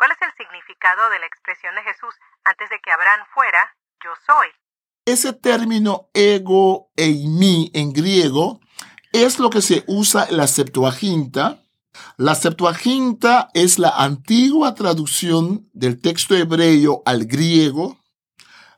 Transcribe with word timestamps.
¿Cuál 0.00 0.12
es 0.12 0.22
el 0.22 0.32
significado 0.34 1.10
de 1.10 1.18
la 1.18 1.26
expresión 1.26 1.74
de 1.74 1.82
Jesús 1.82 2.14
antes 2.44 2.70
de 2.70 2.80
que 2.82 2.90
Abraham 2.90 3.20
fuera, 3.34 3.76
yo 4.02 4.08
soy? 4.24 4.48
Ese 5.04 5.34
término 5.34 6.08
ego 6.14 6.90
eimi 6.96 7.70
en 7.74 7.92
griego 7.92 8.60
es 9.12 9.38
lo 9.38 9.50
que 9.50 9.60
se 9.60 9.84
usa 9.86 10.24
en 10.24 10.38
la 10.38 10.46
Septuaginta. 10.46 11.64
La 12.16 12.34
Septuaginta 12.34 13.50
es 13.52 13.78
la 13.78 13.90
antigua 13.90 14.74
traducción 14.74 15.68
del 15.74 16.00
texto 16.00 16.34
hebreo 16.34 17.02
al 17.04 17.26
griego 17.26 17.99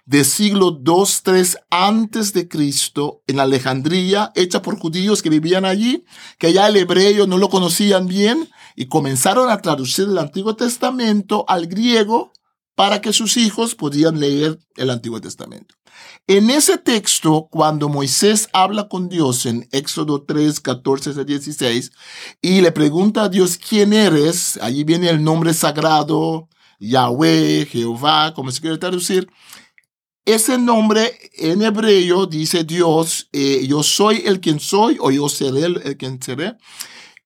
de 0.05 0.25
siglo 0.25 0.80
2-3 0.80 1.59
antes 1.71 2.32
de 2.32 2.48
Cristo 2.48 3.23
en 3.27 3.41
Alejandría, 3.41 4.32
hecha 4.34 4.62
por 4.62 4.79
judíos 4.79 5.23
que 5.23 5.30
vivían 5.30 5.64
allí, 5.64 6.05
que 6.39 6.52
ya 6.52 6.69
el 6.69 6.77
hebreo 6.77 7.27
no 7.27 7.39
lo 7.39 7.48
conocían 7.48 8.07
bien 8.07 8.48
y 8.75 8.87
comenzaron 8.87 9.51
a 9.51 9.61
traducir 9.61 10.07
el 10.07 10.19
Antiguo 10.19 10.57
Testamento 10.57 11.45
al 11.48 11.66
griego 11.66 12.33
para 12.74 13.01
que 13.01 13.12
sus 13.12 13.37
hijos 13.37 13.74
pudieran 13.74 14.19
leer 14.19 14.59
el 14.77 14.91
Antiguo 14.91 15.20
Testamento. 15.20 15.74
En 16.27 16.51
ese 16.51 16.79
texto, 16.79 17.48
cuando 17.51 17.88
Moisés 17.88 18.48
habla 18.52 18.88
con 18.88 19.09
Dios 19.09 19.45
en 19.46 19.69
Éxodo 19.73 20.23
3, 20.23 20.60
14 20.60 21.10
a 21.10 21.24
16, 21.24 21.93
y 22.41 22.60
le 22.60 22.73
pregunta 22.73 23.24
a 23.24 23.29
Dios 23.29 23.59
quién 23.59 23.93
eres, 23.93 24.59
allí 24.62 24.84
viene 24.84 25.10
el 25.10 25.23
nombre 25.23 25.52
sagrado, 25.52 26.48
Yahweh, 26.79 27.66
Jehová, 27.66 28.32
como 28.34 28.51
se 28.51 28.60
quiere 28.60 28.79
traducir, 28.79 29.29
ese 30.24 30.56
nombre 30.56 31.18
en 31.34 31.62
hebreo 31.62 32.26
dice 32.26 32.64
Dios, 32.64 33.28
eh, 33.32 33.66
yo 33.66 33.82
soy 33.82 34.22
el 34.24 34.40
quien 34.40 34.60
soy 34.60 34.96
o 35.00 35.10
yo 35.10 35.28
seré 35.28 35.64
el, 35.64 35.96
quien 35.96 36.22
seré. 36.22 36.56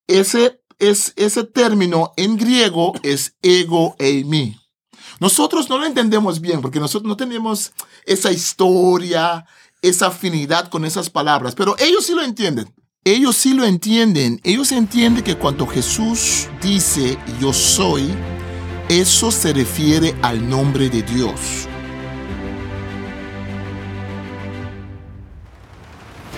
Ese, 0.07 0.61
es, 0.79 1.13
ese 1.17 1.45
término 1.45 2.13
en 2.17 2.37
griego 2.37 2.95
es 3.03 3.37
ego 3.43 3.97
eimi. 3.99 4.57
Nosotros 5.21 5.69
no 5.69 5.79
lo 5.79 5.87
entendemos 5.87 6.41
bien 6.41 6.61
porque 6.61 6.81
nosotros 6.81 7.09
no 7.09 7.17
tenemos 7.17 7.73
esa 8.05 8.33
historia, 8.33 9.45
esa 9.83 10.09
afinidad 10.09 10.69
con 10.69 10.85
esas 10.85 11.11
palabras, 11.11 11.55
pero 11.55 11.77
ellos 11.79 12.07
sí 12.07 12.15
lo 12.15 12.23
entienden. 12.23 12.73
Ellos 13.05 13.37
sí 13.37 13.55
lo 13.55 13.65
entienden. 13.65 14.41
Ellos 14.43 14.73
entienden 14.73 15.23
que 15.23 15.37
cuando 15.37 15.67
Jesús 15.67 16.49
dice 16.61 17.19
yo 17.41 17.53
soy, 17.53 18.09
eso 18.89 19.31
se 19.31 19.53
refiere 19.53 20.15
al 20.23 20.49
nombre 20.49 20.89
de 20.89 21.03
Dios. 21.03 21.69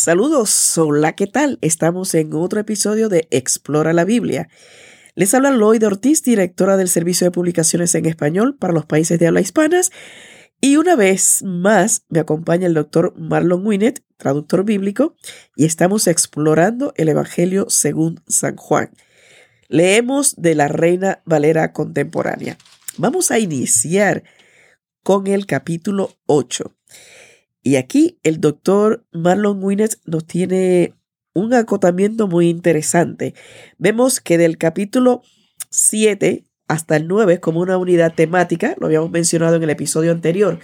Saludos, 0.00 0.78
hola, 0.78 1.16
¿qué 1.16 1.26
tal? 1.26 1.58
Estamos 1.60 2.14
en 2.14 2.32
otro 2.32 2.60
episodio 2.60 3.08
de 3.08 3.26
Explora 3.32 3.92
la 3.92 4.04
Biblia. 4.04 4.48
Les 5.16 5.34
habla 5.34 5.50
Lloyd 5.50 5.84
Ortiz, 5.84 6.22
directora 6.22 6.76
del 6.76 6.88
Servicio 6.88 7.24
de 7.24 7.32
Publicaciones 7.32 7.96
en 7.96 8.06
Español 8.06 8.56
para 8.56 8.72
los 8.72 8.86
países 8.86 9.18
de 9.18 9.26
habla 9.26 9.40
hispanas. 9.40 9.90
Y 10.60 10.76
una 10.76 10.94
vez 10.94 11.42
más 11.42 12.04
me 12.10 12.20
acompaña 12.20 12.68
el 12.68 12.74
doctor 12.74 13.12
Marlon 13.18 13.66
Winnet, 13.66 14.04
traductor 14.18 14.64
bíblico, 14.64 15.16
y 15.56 15.64
estamos 15.64 16.06
explorando 16.06 16.92
el 16.96 17.08
Evangelio 17.08 17.66
según 17.68 18.22
San 18.28 18.54
Juan. 18.54 18.92
Leemos 19.66 20.36
de 20.36 20.54
la 20.54 20.68
Reina 20.68 21.22
Valera 21.24 21.72
Contemporánea. 21.72 22.56
Vamos 22.98 23.32
a 23.32 23.40
iniciar 23.40 24.22
con 25.02 25.26
el 25.26 25.46
capítulo 25.46 26.14
8. 26.26 26.77
Y 27.68 27.76
aquí 27.76 28.18
el 28.22 28.40
doctor 28.40 29.04
Marlon 29.12 29.62
Winnes 29.62 30.00
nos 30.06 30.26
tiene 30.26 30.94
un 31.34 31.52
acotamiento 31.52 32.26
muy 32.26 32.48
interesante. 32.48 33.34
Vemos 33.76 34.22
que 34.22 34.38
del 34.38 34.56
capítulo 34.56 35.20
7 35.68 36.46
hasta 36.66 36.96
el 36.96 37.06
9 37.08 37.34
es 37.34 37.40
como 37.40 37.60
una 37.60 37.76
unidad 37.76 38.14
temática, 38.14 38.74
lo 38.80 38.86
habíamos 38.86 39.10
mencionado 39.10 39.56
en 39.56 39.64
el 39.64 39.68
episodio 39.68 40.12
anterior. 40.12 40.60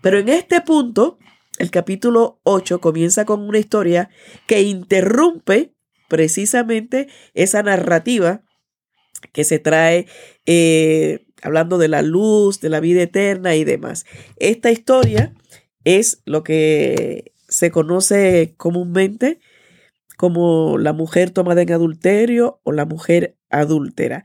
Pero 0.00 0.18
en 0.18 0.30
este 0.30 0.62
punto, 0.62 1.18
el 1.58 1.70
capítulo 1.70 2.40
8 2.44 2.80
comienza 2.80 3.26
con 3.26 3.42
una 3.42 3.58
historia 3.58 4.08
que 4.46 4.62
interrumpe 4.62 5.74
precisamente 6.08 7.08
esa 7.34 7.62
narrativa 7.62 8.44
que 9.34 9.44
se 9.44 9.58
trae 9.58 10.06
eh, 10.46 11.26
hablando 11.42 11.76
de 11.76 11.88
la 11.88 12.00
luz, 12.00 12.62
de 12.62 12.70
la 12.70 12.80
vida 12.80 13.02
eterna 13.02 13.56
y 13.56 13.64
demás. 13.64 14.06
Esta 14.38 14.70
historia 14.70 15.34
es 15.86 16.20
lo 16.24 16.42
que 16.42 17.32
se 17.48 17.70
conoce 17.70 18.54
comúnmente 18.56 19.38
como 20.16 20.78
la 20.78 20.92
mujer 20.92 21.30
tomada 21.30 21.62
en 21.62 21.72
adulterio 21.72 22.60
o 22.64 22.72
la 22.72 22.84
mujer 22.84 23.36
adúltera. 23.50 24.24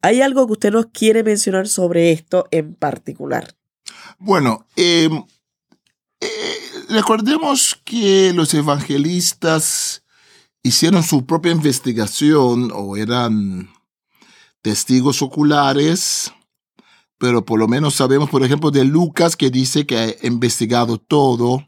¿Hay 0.00 0.22
algo 0.22 0.46
que 0.46 0.52
usted 0.52 0.72
nos 0.72 0.86
quiere 0.86 1.22
mencionar 1.22 1.68
sobre 1.68 2.10
esto 2.10 2.46
en 2.50 2.74
particular? 2.74 3.54
Bueno, 4.18 4.66
em, 4.76 5.22
eh, 6.20 6.28
recordemos 6.88 7.78
que 7.84 8.32
los 8.32 8.54
evangelistas 8.54 10.04
hicieron 10.62 11.02
su 11.02 11.26
propia 11.26 11.52
investigación 11.52 12.70
o 12.74 12.96
eran 12.96 13.68
testigos 14.62 15.20
oculares 15.20 16.32
pero 17.24 17.42
por 17.42 17.58
lo 17.58 17.66
menos 17.66 17.94
sabemos, 17.94 18.28
por 18.28 18.44
ejemplo, 18.44 18.70
de 18.70 18.84
Lucas 18.84 19.34
que 19.34 19.48
dice 19.48 19.86
que 19.86 19.96
ha 19.96 20.26
investigado 20.26 20.98
todo. 20.98 21.66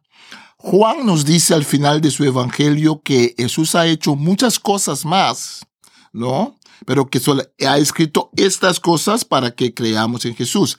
Juan 0.59 1.07
nos 1.07 1.25
dice 1.25 1.55
al 1.55 1.65
final 1.65 2.03
de 2.03 2.11
su 2.11 2.25
evangelio 2.25 3.01
que 3.03 3.35
Jesús 3.39 3.75
ha 3.75 3.87
hecho 3.87 4.17
muchas 4.17 4.59
cosas 4.59 5.07
más, 5.07 5.65
¿no? 6.13 6.59
Pero 6.85 7.07
que 7.07 7.21
solo 7.21 7.43
ha 7.67 7.79
escrito 7.79 8.29
estas 8.37 8.81
cosas 8.81 9.25
para 9.25 9.53
que 9.53 9.73
creamos 9.73 10.27
en 10.27 10.37
Jesús. 10.37 10.77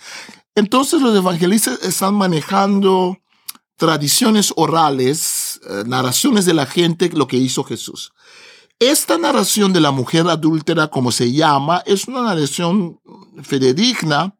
Entonces 0.54 1.02
los 1.02 1.18
evangelistas 1.18 1.82
están 1.82 2.14
manejando 2.14 3.18
tradiciones 3.78 4.54
orales, 4.58 5.60
eh, 5.68 5.86
narraciones 5.88 6.46
de 6.46 6.54
la 6.54 6.68
gente, 6.68 7.10
lo 7.10 7.26
que 7.26 7.38
hizo 7.38 7.64
Jesús. 7.64 8.12
Esta 8.78 9.18
narración 9.18 9.74
de 9.74 9.82
la 9.82 9.90
mujer 9.90 10.28
adúltera, 10.28 10.90
como 10.90 11.12
se 11.12 11.32
llama, 11.32 11.82
es 11.88 12.08
una 12.08 12.22
narración 12.22 13.00
fidedigna 13.42 14.37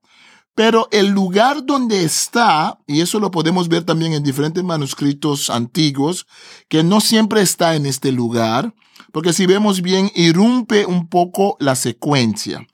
pero 0.58 0.88
el 0.90 1.10
lugar 1.10 1.68
donde 1.68 2.04
está, 2.04 2.80
y 2.88 3.02
eso 3.02 3.20
lo 3.20 3.30
podemos 3.30 3.70
ver 3.70 3.84
también 3.84 4.14
en 4.14 4.24
diferentes 4.24 4.64
manuscritos 4.64 5.52
antiguos, 5.52 6.26
que 6.68 6.84
no 6.84 7.00
siempre 7.00 7.42
está 7.42 7.76
en 7.76 7.86
este 7.86 8.12
lugar, 8.12 8.74
porque 9.12 9.34
si 9.34 9.46
vemos 9.46 9.84
bien, 9.84 10.12
irrumpe 10.16 10.88
un 10.88 11.10
poco 11.10 11.58
la 11.60 11.76
secuencia. 11.76 12.66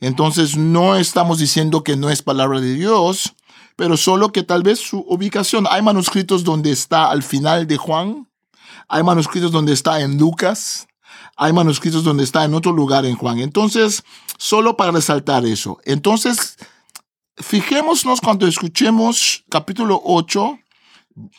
Entonces 0.00 0.56
no 0.56 0.96
estamos 0.96 1.38
diciendo 1.38 1.84
que 1.84 1.94
no 1.94 2.10
es 2.10 2.22
palabra 2.22 2.60
de 2.60 2.74
Dios, 2.74 3.36
pero 3.76 3.96
solo 3.96 4.32
que 4.32 4.42
tal 4.42 4.64
vez 4.64 4.80
su 4.80 4.98
ubicación. 5.06 5.68
Hay 5.70 5.80
manuscritos 5.80 6.42
donde 6.42 6.72
está 6.72 7.08
al 7.08 7.22
final 7.22 7.68
de 7.68 7.76
Juan, 7.76 8.28
hay 8.88 9.04
manuscritos 9.04 9.52
donde 9.52 9.74
está 9.74 10.00
en 10.00 10.18
Lucas, 10.18 10.88
hay 11.36 11.52
manuscritos 11.52 12.02
donde 12.02 12.24
está 12.24 12.44
en 12.44 12.54
otro 12.54 12.72
lugar 12.72 13.06
en 13.06 13.14
Juan. 13.14 13.38
Entonces, 13.38 14.02
solo 14.38 14.76
para 14.76 14.90
resaltar 14.90 15.46
eso. 15.46 15.78
Entonces, 15.84 16.56
fijémonos 17.40 18.20
cuando 18.20 18.46
escuchemos 18.46 19.44
capítulo 19.48 20.00
8, 20.04 20.58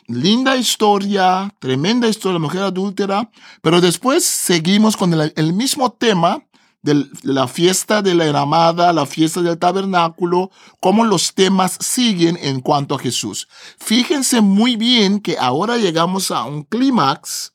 linda 0.07 0.57
historia, 0.57 1.53
tremenda 1.59 2.07
historia 2.07 2.33
de 2.33 2.39
la 2.39 2.45
mujer 2.45 2.61
adúltera, 2.63 3.29
pero 3.61 3.81
después 3.81 4.25
seguimos 4.25 4.97
con 4.97 5.13
el, 5.13 5.53
mismo 5.53 5.91
tema 5.91 6.43
de 6.81 7.05
la 7.23 7.47
fiesta 7.47 8.01
de 8.01 8.15
la 8.15 8.25
enramada, 8.25 8.93
la 8.93 9.05
fiesta 9.05 9.41
del 9.41 9.57
tabernáculo, 9.57 10.51
cómo 10.79 11.03
los 11.05 11.33
temas 11.33 11.77
siguen 11.79 12.37
en 12.41 12.61
cuanto 12.61 12.95
a 12.95 12.99
Jesús. 12.99 13.47
Fíjense 13.79 14.41
muy 14.41 14.75
bien 14.75 15.19
que 15.19 15.37
ahora 15.37 15.77
llegamos 15.77 16.31
a 16.31 16.43
un 16.43 16.63
clímax 16.63 17.53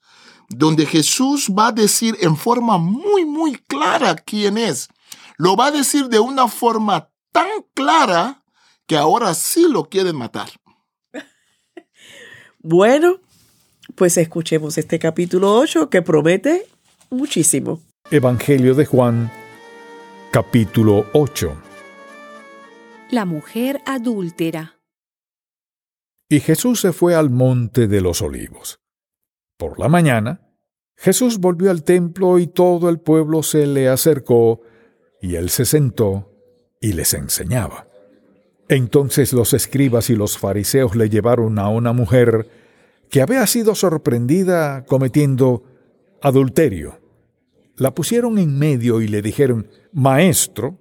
donde 0.49 0.87
Jesús 0.87 1.50
va 1.50 1.69
a 1.69 1.73
decir 1.73 2.17
en 2.20 2.37
forma 2.37 2.79
muy, 2.79 3.25
muy 3.25 3.55
clara 3.67 4.14
quién 4.14 4.58
es. 4.58 4.88
Lo 5.37 5.56
va 5.56 5.67
a 5.67 5.70
decir 5.70 6.08
de 6.08 6.20
una 6.20 6.46
forma 6.49 7.08
tan 7.34 7.48
clara 7.75 8.44
que 8.86 8.96
ahora 8.96 9.34
sí 9.34 9.66
lo 9.69 9.84
quieren 9.90 10.16
matar. 10.16 10.48
Bueno, 12.66 13.20
pues 13.94 14.16
escuchemos 14.16 14.78
este 14.78 14.98
capítulo 14.98 15.54
8 15.54 15.90
que 15.90 16.00
promete 16.00 16.66
muchísimo. 17.10 17.82
Evangelio 18.10 18.75
de 18.75 18.86
Juan, 18.86 19.31
capítulo 20.31 21.04
8. 21.12 21.54
La 23.10 23.26
mujer 23.26 23.82
adúltera. 23.84 24.78
Y 26.31 26.40
Jesús 26.40 26.81
se 26.81 26.94
fue 26.94 27.14
al 27.14 27.28
monte 27.28 27.86
de 27.86 28.00
los 28.00 28.22
olivos. 28.22 28.78
Por 29.58 29.78
la 29.78 29.88
mañana, 29.88 30.40
Jesús 30.96 31.38
volvió 31.38 31.70
al 31.70 31.84
templo 31.84 32.38
y 32.38 32.46
todo 32.46 32.88
el 32.88 32.98
pueblo 32.98 33.42
se 33.42 33.66
le 33.66 33.90
acercó, 33.90 34.62
y 35.20 35.34
él 35.34 35.50
se 35.50 35.66
sentó 35.66 36.33
y 36.84 36.92
les 36.92 37.14
enseñaba. 37.14 37.86
Entonces 38.69 39.32
los 39.32 39.54
escribas 39.54 40.10
y 40.10 40.16
los 40.16 40.36
fariseos 40.36 40.94
le 40.94 41.08
llevaron 41.08 41.58
a 41.58 41.70
una 41.70 41.94
mujer 41.94 42.46
que 43.08 43.22
había 43.22 43.46
sido 43.46 43.75
sorprendida 43.75 44.84
cometiendo 44.84 45.62
adulterio. 46.20 47.00
La 47.78 47.94
pusieron 47.94 48.36
en 48.36 48.58
medio 48.58 49.00
y 49.00 49.08
le 49.08 49.22
dijeron, 49.22 49.66
Maestro, 49.92 50.78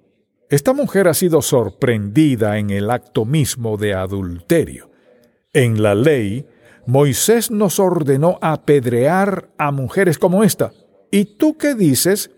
esta 0.50 0.74
mujer 0.74 1.08
ha 1.08 1.14
sido 1.14 1.40
sorprendida 1.40 2.58
en 2.58 2.68
el 2.68 2.90
acto 2.90 3.24
mismo 3.24 3.78
de 3.78 3.94
adulterio. 3.94 4.90
En 5.54 5.82
la 5.82 5.94
ley, 5.94 6.46
Moisés 6.86 7.50
nos 7.50 7.80
ordenó 7.80 8.38
apedrear 8.42 9.48
a 9.56 9.70
mujeres 9.70 10.18
como 10.18 10.44
esta. 10.44 10.74
¿Y 11.10 11.24
tú 11.38 11.56
qué 11.56 11.74
dices? 11.74 12.30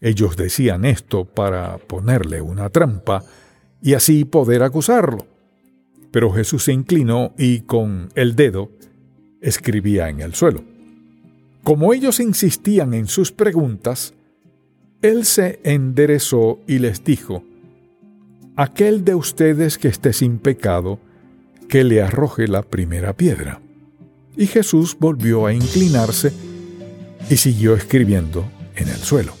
Ellos 0.00 0.36
decían 0.36 0.84
esto 0.84 1.24
para 1.24 1.78
ponerle 1.78 2.40
una 2.40 2.70
trampa 2.70 3.22
y 3.82 3.94
así 3.94 4.24
poder 4.24 4.62
acusarlo. 4.62 5.26
Pero 6.10 6.32
Jesús 6.32 6.64
se 6.64 6.72
inclinó 6.72 7.34
y 7.38 7.60
con 7.60 8.08
el 8.14 8.34
dedo 8.34 8.70
escribía 9.40 10.08
en 10.08 10.20
el 10.20 10.34
suelo. 10.34 10.64
Como 11.62 11.92
ellos 11.92 12.20
insistían 12.20 12.94
en 12.94 13.06
sus 13.06 13.32
preguntas, 13.32 14.14
él 15.02 15.24
se 15.24 15.60
enderezó 15.62 16.58
y 16.66 16.78
les 16.78 17.04
dijo, 17.04 17.44
Aquel 18.56 19.04
de 19.04 19.14
ustedes 19.14 19.78
que 19.78 19.88
esté 19.88 20.12
sin 20.12 20.38
pecado, 20.38 20.98
que 21.68 21.84
le 21.84 22.02
arroje 22.02 22.48
la 22.48 22.62
primera 22.62 23.12
piedra. 23.14 23.60
Y 24.36 24.46
Jesús 24.46 24.96
volvió 24.98 25.46
a 25.46 25.52
inclinarse 25.52 26.32
y 27.28 27.36
siguió 27.36 27.74
escribiendo 27.74 28.44
en 28.74 28.88
el 28.88 28.96
suelo. 28.96 29.39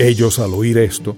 Ellos 0.00 0.38
al 0.38 0.54
oír 0.54 0.78
esto, 0.78 1.14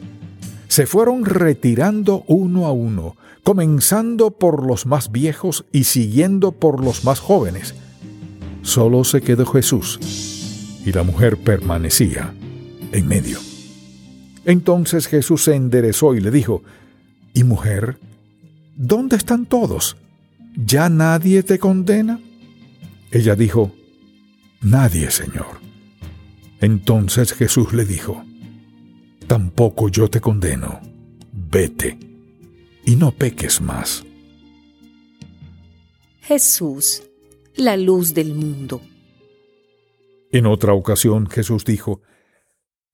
se 0.66 0.86
fueron 0.86 1.24
retirando 1.24 2.24
uno 2.26 2.66
a 2.66 2.72
uno, 2.72 3.16
comenzando 3.44 4.32
por 4.32 4.66
los 4.66 4.86
más 4.86 5.12
viejos 5.12 5.64
y 5.70 5.84
siguiendo 5.84 6.50
por 6.50 6.84
los 6.84 7.04
más 7.04 7.20
jóvenes. 7.20 7.76
Solo 8.62 9.04
se 9.04 9.20
quedó 9.20 9.46
Jesús 9.46 10.00
y 10.84 10.90
la 10.90 11.04
mujer 11.04 11.36
permanecía 11.36 12.34
en 12.90 13.06
medio. 13.06 13.38
Entonces 14.46 15.06
Jesús 15.06 15.44
se 15.44 15.54
enderezó 15.54 16.16
y 16.16 16.20
le 16.20 16.32
dijo, 16.32 16.64
¿Y 17.34 17.44
mujer? 17.44 17.98
¿Dónde 18.74 19.14
están 19.14 19.46
todos? 19.46 19.96
¿Ya 20.56 20.88
nadie 20.88 21.44
te 21.44 21.60
condena? 21.60 22.18
Ella 23.12 23.36
dijo, 23.36 23.70
Nadie, 24.60 25.12
Señor. 25.12 25.60
Entonces 26.60 27.32
Jesús 27.32 27.72
le 27.74 27.84
dijo, 27.84 28.24
Tampoco 29.32 29.88
yo 29.88 30.10
te 30.10 30.20
condeno. 30.20 30.78
Vete 31.32 31.98
y 32.84 32.96
no 32.96 33.12
peques 33.12 33.62
más. 33.62 34.04
Jesús, 36.20 37.02
la 37.56 37.78
luz 37.78 38.12
del 38.12 38.34
mundo. 38.34 38.82
En 40.32 40.44
otra 40.44 40.74
ocasión 40.74 41.30
Jesús 41.30 41.64
dijo, 41.64 42.02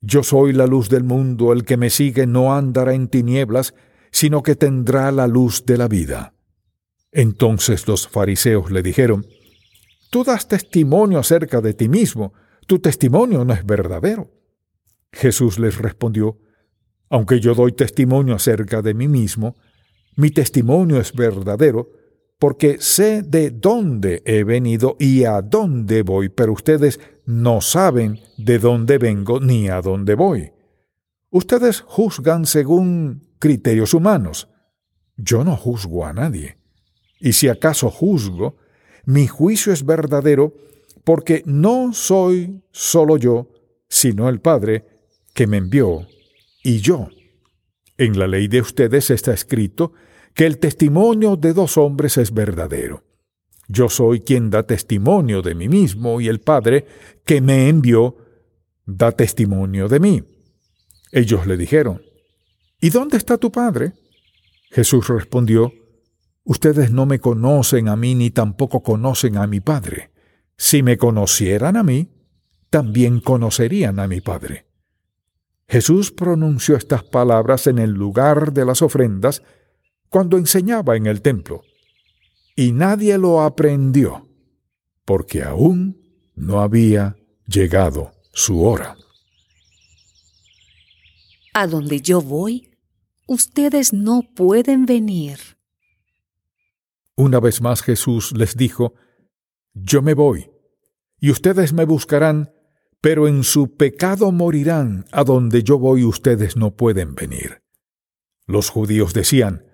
Yo 0.00 0.23
soy 0.23 0.52
la 0.52 0.69
luz 0.69 0.88
del 0.88 1.02
mundo, 1.02 1.52
el 1.52 1.64
que 1.64 1.76
me 1.76 1.90
sigue 1.90 2.25
no 2.29 2.55
andará 2.55 2.94
en 2.94 3.08
tinieblas, 3.08 3.75
sino 4.12 4.44
que 4.44 4.55
tendrá 4.55 5.11
la 5.11 5.26
luz 5.26 5.67
de 5.67 5.76
la 5.76 5.88
vida. 5.88 6.35
Entonces 7.11 7.88
los 7.88 8.06
fariseos 8.06 8.70
le 8.70 8.85
dijeron, 8.85 9.26
Tú 10.08 10.23
das 10.23 10.46
testimonio 10.46 11.19
acerca 11.19 11.61
de 11.61 11.75
ti 11.75 11.88
mismo, 11.88 12.32
tu 12.69 12.79
testimonio 12.79 13.44
no 13.44 13.55
es 13.55 13.67
verdadero. 13.67 14.38
Jesús 15.13 15.59
les 15.59 15.79
respondió, 15.79 16.39
Aunque 17.11 17.41
yo 17.41 17.55
doy 17.55 17.73
testimonio 17.73 18.35
acerca 18.35 18.83
de 18.83 18.95
mí 18.95 19.09
mismo, 19.09 19.57
mi 20.17 20.31
testimonio 20.31 21.01
es 21.01 21.13
verdadero, 21.13 21.91
porque 22.39 22.79
sé 22.81 23.23
de 23.23 23.51
dónde 23.51 24.23
he 24.25 24.45
venido 24.45 24.97
y 24.99 25.25
a 25.25 25.43
dónde 25.43 26.03
voy, 26.03 26.29
pero 26.29 26.53
ustedes 26.53 27.01
no 27.25 27.61
saben 27.61 28.21
de 28.37 28.59
dónde 28.59 28.99
vengo 28.99 29.41
ni 29.41 29.69
a 29.69 29.81
dónde 29.81 30.15
voy. 30.15 30.53
Ustedes 31.31 31.81
juzgan 31.81 32.47
según 32.47 33.29
criterios 33.39 33.93
humanos. 33.93 34.49
Yo 35.17 35.45
no 35.45 35.57
juzgo 35.57 36.07
a 36.07 36.13
nadie. 36.13 36.59
Y 37.21 37.33
si 37.33 37.49
acaso 37.49 37.91
juzgo, 37.91 38.57
mi 39.05 39.27
juicio 39.27 39.73
es 39.73 39.85
verdadero 39.85 40.55
porque 41.05 41.43
no 41.45 41.93
soy 41.93 42.63
solo 42.71 43.17
yo, 43.17 43.51
sino 43.89 44.29
el 44.29 44.41
Padre 44.41 44.87
que 45.38 45.46
me 45.46 45.58
envió 45.58 46.05
y 46.64 46.81
yo. 46.81 47.11
En 47.96 48.19
la 48.19 48.26
ley 48.26 48.49
de 48.49 48.61
ustedes 48.61 49.08
está 49.08 49.32
escrito 49.32 49.93
que 50.35 50.46
el 50.46 50.58
testimonio 50.58 51.37
de 51.37 51.52
dos 51.52 51.76
hombres 51.76 52.17
es 52.17 52.35
verdadero. 52.35 53.05
Yo 53.69 53.88
soy 53.88 54.19
quien 54.19 54.50
da 54.50 54.64
testimonio 54.64 55.40
de 55.40 55.55
mí 55.55 55.69
mismo 55.69 56.20
y 56.20 56.26
el 56.26 56.40
Padre 56.40 56.87
que 57.25 57.40
me 57.40 57.69
envió 57.69 58.17
da 58.85 59.12
testimonio 59.12 59.87
de 59.87 60.00
mí. 60.00 60.25
Ellos 61.12 61.46
le 61.46 61.56
dijeron, 61.56 62.02
¿Y 62.81 62.90
dónde 62.90 63.17
está 63.17 63.38
tu 63.38 63.52
Padre? 63.52 63.93
Jesús 64.73 65.06
respondió, 65.06 65.73
Ustedes 66.43 66.90
no 66.90 67.06
me 67.06 67.20
conocen 67.20 67.87
a 67.87 67.94
mí 67.94 68.17
ni 68.17 68.31
tampoco 68.31 68.82
conocen 68.82 69.37
a 69.37 69.46
mi 69.46 69.61
Padre. 69.61 70.11
Si 70.56 70.82
me 70.82 70.96
conocieran 70.99 71.76
a 71.76 71.85
mí, 71.85 72.08
también 72.70 73.20
conocerían 73.20 74.00
a 74.00 74.08
mi 74.08 74.20
Padre. 74.20 74.68
Jesús 75.69 76.11
pronunció 76.11 76.76
estas 76.76 77.05
palabras 77.05 77.67
en 77.67 77.79
el 77.79 77.91
lugar 77.91 78.53
de 78.55 78.65
las 78.65 78.81
ofrendas 78.81 79.43
cuando 80.09 80.38
enseñaba 80.38 80.97
en 80.97 81.06
el 81.06 81.20
templo. 81.20 81.62
Y 82.56 82.73
nadie 82.73 83.19
lo 83.19 83.43
aprendió, 83.43 84.26
porque 85.05 85.43
aún 85.43 86.00
no 86.35 86.61
había 86.61 87.17
llegado 87.47 88.12
su 88.32 88.65
hora. 88.65 88.97
A 91.53 91.67
donde 91.67 92.00
yo 92.00 92.23
voy, 92.23 92.71
ustedes 93.26 93.93
no 93.93 94.23
pueden 94.35 94.87
venir. 94.87 95.38
Una 97.14 97.40
vez 97.40 97.61
más 97.61 97.83
Jesús 97.83 98.33
les 98.33 98.57
dijo, 98.57 98.95
Yo 99.75 100.00
me 100.02 100.14
voy, 100.14 100.50
y 101.21 101.31
ustedes 101.31 101.73
me 101.73 101.85
buscarán, 101.85 102.52
pero 103.00 103.28
en 103.28 103.45
su 103.45 103.76
pecado 103.76 104.33
morirán, 104.33 105.05
a 105.12 105.25
donde 105.25 105.62
yo 105.62 105.78
voy 105.78 106.05
ustedes 106.05 106.57
no 106.57 106.76
pueden 106.76 107.14
venir. 107.14 107.62
Los 108.47 108.71
judíos 108.71 109.14
decían, 109.14 109.64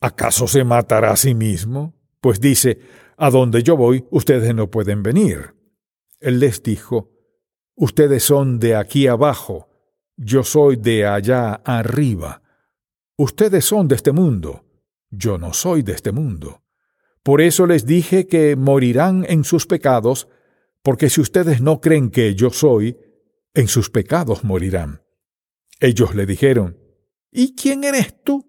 ¿Acaso 0.00 0.48
se 0.48 0.64
matará 0.64 1.12
a 1.12 1.16
sí 1.16 1.34
mismo? 1.34 1.94
Pues 2.20 2.40
dice, 2.40 2.80
a 3.16 3.30
donde 3.30 3.62
yo 3.62 3.76
voy, 3.76 4.06
ustedes 4.10 4.54
no 4.54 4.70
pueden 4.70 5.02
venir. 5.02 5.54
Él 6.20 6.40
les 6.40 6.62
dijo, 6.62 7.10
Ustedes 7.74 8.24
son 8.24 8.58
de 8.58 8.76
aquí 8.76 9.06
abajo, 9.06 9.68
yo 10.16 10.42
soy 10.42 10.76
de 10.76 11.06
allá 11.06 11.54
arriba. 11.64 12.42
Ustedes 13.16 13.64
son 13.64 13.88
de 13.88 13.94
este 13.94 14.12
mundo, 14.12 14.64
yo 15.10 15.38
no 15.38 15.52
soy 15.52 15.82
de 15.82 15.92
este 15.92 16.12
mundo. 16.12 16.62
Por 17.22 17.40
eso 17.40 17.66
les 17.66 17.86
dije 17.86 18.26
que 18.26 18.56
morirán 18.56 19.24
en 19.28 19.44
sus 19.44 19.66
pecados, 19.66 20.28
porque 20.82 21.10
si 21.10 21.20
ustedes 21.20 21.60
no 21.60 21.80
creen 21.80 22.10
que 22.10 22.34
yo 22.34 22.50
soy, 22.50 22.96
en 23.54 23.68
sus 23.68 23.90
pecados 23.90 24.44
morirán. 24.44 25.02
Ellos 25.80 26.14
le 26.14 26.26
dijeron, 26.26 26.78
¿Y 27.32 27.54
quién 27.54 27.84
eres 27.84 28.22
tú? 28.22 28.46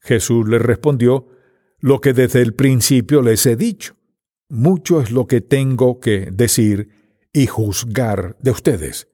Jesús 0.00 0.48
les 0.48 0.62
respondió, 0.62 1.28
lo 1.78 2.00
que 2.00 2.12
desde 2.12 2.42
el 2.42 2.54
principio 2.54 3.22
les 3.22 3.44
he 3.46 3.56
dicho. 3.56 3.96
Mucho 4.48 5.00
es 5.00 5.10
lo 5.10 5.26
que 5.26 5.40
tengo 5.40 6.00
que 6.00 6.28
decir 6.32 6.88
y 7.32 7.46
juzgar 7.46 8.36
de 8.40 8.50
ustedes. 8.50 9.08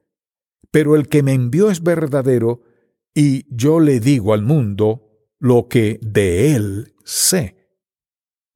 Pero 0.71 0.97
el 0.97 1.09
que 1.09 1.23
me 1.23 1.33
envió 1.33 1.71
es 1.71 1.83
verdadero, 1.83 2.63
y 3.15 3.45
yo 3.55 3.81
le 3.81 3.99
digo 3.99 4.35
al 4.35 4.43
mundo 4.43 5.29
lo 5.39 5.69
que 5.69 5.99
de 6.03 6.55
él 6.55 6.95
sé. 7.05 7.57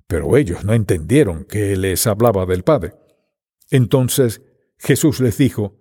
Pero 0.06 0.36
ellos 0.36 0.64
no 0.64 0.74
entendieron 0.74 1.44
que 1.44 1.76
les 1.76 2.06
hablaba 2.06 2.46
del 2.46 2.62
Padre. 2.62 2.92
Entonces 3.71 4.42
Jesús 4.78 5.21
les 5.21 5.38
dijo, 5.38 5.76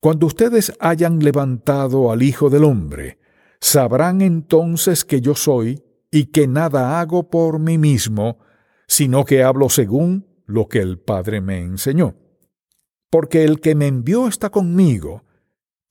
Cuando 0.00 0.26
ustedes 0.26 0.72
hayan 0.80 1.18
levantado 1.20 2.10
al 2.10 2.22
Hijo 2.22 2.50
del 2.50 2.64
Hombre, 2.64 3.18
Sabrán 3.62 4.22
entonces 4.22 5.04
que 5.04 5.20
yo 5.20 5.36
soy 5.36 5.84
y 6.10 6.26
que 6.26 6.48
nada 6.48 6.98
hago 6.98 7.30
por 7.30 7.60
mí 7.60 7.78
mismo, 7.78 8.40
sino 8.88 9.24
que 9.24 9.44
hablo 9.44 9.68
según 9.68 10.26
lo 10.46 10.66
que 10.66 10.80
el 10.80 10.98
Padre 10.98 11.40
me 11.40 11.60
enseñó. 11.60 12.16
Porque 13.08 13.44
el 13.44 13.60
que 13.60 13.76
me 13.76 13.86
envió 13.86 14.26
está 14.26 14.50
conmigo, 14.50 15.22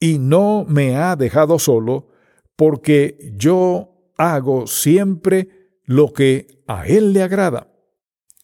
y 0.01 0.19
no 0.19 0.65
me 0.67 0.97
ha 0.97 1.15
dejado 1.15 1.59
solo, 1.59 2.09
porque 2.57 3.31
yo 3.37 4.11
hago 4.17 4.67
siempre 4.67 5.71
lo 5.85 6.11
que 6.11 6.61
a 6.67 6.85
Él 6.85 7.13
le 7.13 7.23
agrada. 7.23 7.71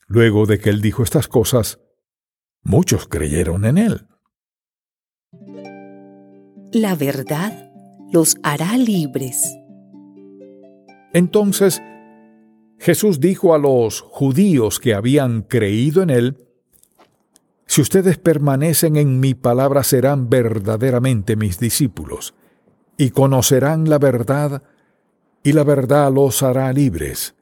Luego 0.08 0.46
de 0.46 0.58
que 0.58 0.70
Él 0.70 0.80
dijo 0.80 1.04
estas 1.04 1.28
cosas, 1.28 1.82
muchos 2.68 3.08
creyeron 3.08 3.64
en 3.66 3.78
Él. 3.78 4.08
La 6.74 6.96
verdad 6.96 7.72
los 8.12 8.36
hará 8.44 8.78
libres. 8.78 9.58
Entonces 11.14 11.82
Jesús 12.78 13.20
dijo 13.22 13.56
a 13.56 13.58
los 13.58 14.02
judíos 14.02 14.80
que 14.80 14.94
habían 14.94 15.44
creído 15.44 16.04
en 16.04 16.10
Él, 16.10 16.38
Si 17.66 17.82
ustedes 17.82 18.18
permanecen 18.18 18.98
en 18.98 19.20
mi 19.20 19.34
palabra 19.34 19.84
serán 19.84 20.30
verdaderamente 20.30 21.36
mis 21.36 21.60
discípulos, 21.60 22.34
y 22.98 23.12
conocerán 23.12 23.90
la 23.90 23.98
verdad, 23.98 24.64
y 25.42 25.54
la 25.54 25.64
verdad 25.64 26.12
los 26.12 26.44
hará 26.44 26.72
libres. 26.74 27.36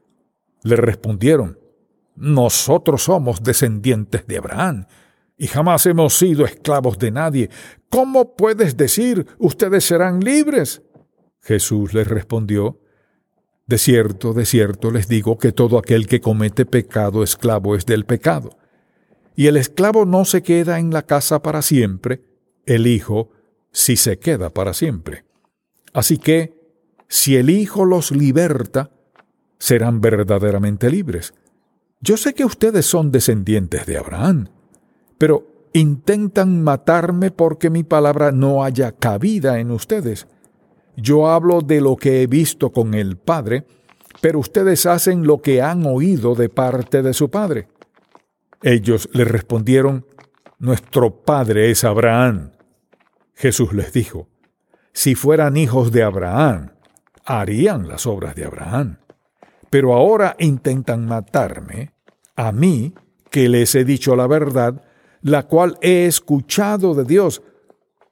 Le 0.62 0.75
respondieron, 0.75 1.60
Nosotros 2.15 3.03
somos 3.03 3.44
descendientes 3.44 4.25
de 4.27 4.38
Abraham, 4.38 4.86
y 5.38 5.48
jamás 5.48 5.86
hemos 5.86 6.18
sido 6.18 6.46
esclavos 6.46 6.98
de 6.98 7.12
nadie. 7.12 7.50
¿Cómo 7.89 8.36
puedes 8.36 8.77
decir, 8.77 9.25
ustedes 9.38 9.86
serán 9.86 10.22
libres? 10.22 10.82
Jesús 11.42 11.94
les 11.94 12.08
respondió, 12.08 12.80
De 13.68 13.77
cierto, 13.77 14.34
de 14.34 14.46
cierto 14.46 14.92
les 14.92 15.08
digo 15.08 15.38
que 15.38 15.51
todo 15.51 15.77
aquel 15.77 16.08
que 16.08 16.22
comete 16.22 16.65
pecado 16.65 17.24
esclavo 17.24 17.75
es 17.75 17.86
del 17.86 18.06
pecado. 18.06 18.58
Y 19.36 19.48
el 19.48 19.58
esclavo 19.58 20.06
no 20.06 20.24
se 20.24 20.42
queda 20.42 20.80
en 20.80 20.92
la 20.92 21.04
casa 21.04 21.42
para 21.42 21.62
siempre, 21.62 22.24
el 22.65 22.88
Hijo 22.88 23.32
sí 23.72 23.98
se 23.98 24.18
queda 24.18 24.50
para 24.50 24.74
siempre. 24.74 25.25
Así 25.94 26.18
que, 26.18 26.56
si 27.08 27.36
el 27.36 27.50
Hijo 27.50 27.86
los 27.86 28.12
liberta, 28.12 28.92
serán 29.60 30.00
verdaderamente 30.00 30.89
libres. 30.89 31.34
Yo 32.00 32.18
sé 32.18 32.34
que 32.34 32.46
ustedes 32.46 32.86
son 32.86 33.12
descendientes 33.12 33.86
de 33.86 33.98
Abraham, 33.98 34.50
pero 35.17 35.69
intentan 35.74 36.63
matarme 36.63 37.31
porque 37.31 37.69
mi 37.69 37.84
palabra 37.84 38.31
no 38.31 38.63
haya 38.63 38.91
cabida 38.93 39.60
en 39.60 39.72
ustedes. 39.72 40.27
Yo 40.95 41.27
hablo 41.29 41.62
de 41.62 41.81
lo 41.81 41.98
que 41.98 42.22
he 42.22 42.27
visto 42.27 42.72
con 42.72 42.93
el 42.93 43.17
Padre, 43.17 43.65
pero 44.22 44.39
ustedes 44.39 44.86
hacen 44.86 45.27
lo 45.27 45.41
que 45.41 45.62
han 45.62 45.86
oído 45.86 46.36
de 46.36 46.50
parte 46.50 47.01
de 47.01 47.13
su 47.13 47.29
Padre. 47.29 47.67
Ellos 48.62 49.10
le 49.13 49.25
respondieron, 49.25 50.05
Nuestro 50.57 51.24
Padre 51.24 51.69
es 51.69 51.84
Abraham. 51.84 52.51
Jesús 53.34 53.74
les 53.74 53.91
dijo, 53.91 54.29
Si 54.93 55.15
fueran 55.15 55.57
hijos 55.57 55.91
de 55.91 56.03
Abraham, 56.03 56.72
harían 57.25 57.89
las 57.89 58.07
obras 58.07 58.36
de 58.36 58.45
Abraham. 58.45 59.00
Pero 59.69 59.93
ahora 59.93 60.38
intentan 60.39 61.05
matarme, 61.05 61.91
a 62.38 62.53
mí, 62.53 62.93
que 63.29 63.50
les 63.50 63.75
he 63.75 63.84
dicho 63.84 64.15
la 64.15 64.27
verdad, 64.27 64.81
la 65.25 65.48
cual 65.48 65.79
he 65.82 66.05
escuchado 66.05 66.94
de 66.94 67.03
Dios. 67.03 67.41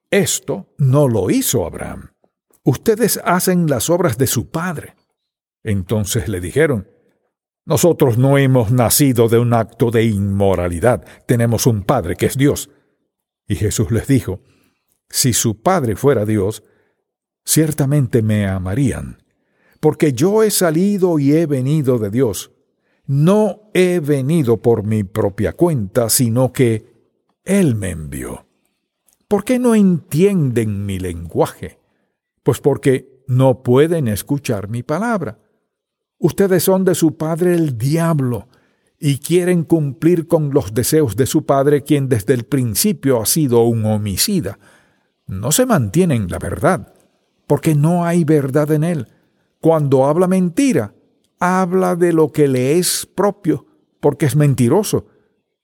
Esto 0.09 0.73
no 0.79 1.07
lo 1.07 1.29
hizo 1.29 1.63
Abraham. 1.63 2.09
Ustedes 2.63 3.21
hacen 3.23 3.67
las 3.67 3.91
obras 3.91 4.17
de 4.17 4.25
su 4.25 4.49
padre. 4.49 4.95
Entonces 5.63 6.27
le 6.27 6.41
dijeron, 6.41 6.87
Nosotros 7.65 8.17
no 8.17 8.39
hemos 8.39 8.71
nacido 8.71 9.29
de 9.29 9.37
un 9.37 9.53
acto 9.53 9.91
de 9.91 10.05
inmoralidad, 10.05 11.05
tenemos 11.27 11.67
un 11.67 11.83
Padre 11.83 12.15
que 12.15 12.25
es 12.25 12.35
Dios. 12.35 12.71
Y 13.47 13.55
Jesús 13.57 13.91
les 13.91 14.07
dijo, 14.07 14.41
Si 15.07 15.33
su 15.33 15.61
Padre 15.61 15.95
fuera 15.95 16.25
Dios, 16.25 16.63
ciertamente 17.45 18.23
me 18.23 18.47
amarían, 18.47 19.21
porque 19.79 20.13
yo 20.13 20.41
he 20.41 20.49
salido 20.49 21.19
y 21.19 21.33
he 21.33 21.45
venido 21.45 21.99
de 21.99 22.09
Dios. 22.09 22.51
No 23.05 23.69
he 23.75 23.99
venido 23.99 24.57
por 24.63 24.83
mi 24.83 25.03
propia 25.03 25.53
cuenta, 25.53 26.09
sino 26.09 26.51
que 26.51 26.92
Él 27.45 27.75
me 27.75 27.89
envió. 27.89 28.45
¿Por 29.27 29.43
qué 29.43 29.59
no 29.59 29.75
entienden 29.75 30.85
mi 30.85 30.99
lenguaje? 30.99 31.79
Pues 32.43 32.59
porque 32.59 33.23
no 33.27 33.63
pueden 33.63 34.07
escuchar 34.07 34.69
mi 34.69 34.83
palabra. 34.83 35.39
Ustedes 36.19 36.63
son 36.63 36.85
de 36.85 36.95
su 36.95 37.17
padre 37.17 37.53
el 37.53 37.77
diablo 37.77 38.47
y 38.97 39.17
quieren 39.17 39.63
cumplir 39.63 40.27
con 40.27 40.53
los 40.53 40.73
deseos 40.73 41.17
de 41.17 41.25
su 41.25 41.45
padre, 41.45 41.83
quien 41.83 42.07
desde 42.07 42.33
el 42.33 42.45
principio 42.45 43.21
ha 43.21 43.25
sido 43.25 43.63
un 43.63 43.85
homicida. 43.85 44.57
No 45.27 45.51
se 45.51 45.65
mantienen 45.65 46.29
la 46.29 46.39
verdad, 46.39 46.93
porque 47.45 47.75
no 47.75 48.05
hay 48.05 48.23
verdad 48.23 48.71
en 48.71 48.85
él. 48.85 49.09
Cuando 49.59 50.05
habla 50.05 50.27
mentira, 50.27 50.93
habla 51.39 51.97
de 51.97 52.13
lo 52.13 52.31
que 52.31 52.47
le 52.47 52.77
es 52.77 53.05
propio, 53.05 53.65
porque 53.99 54.25
es 54.27 54.37
mentiroso 54.37 55.07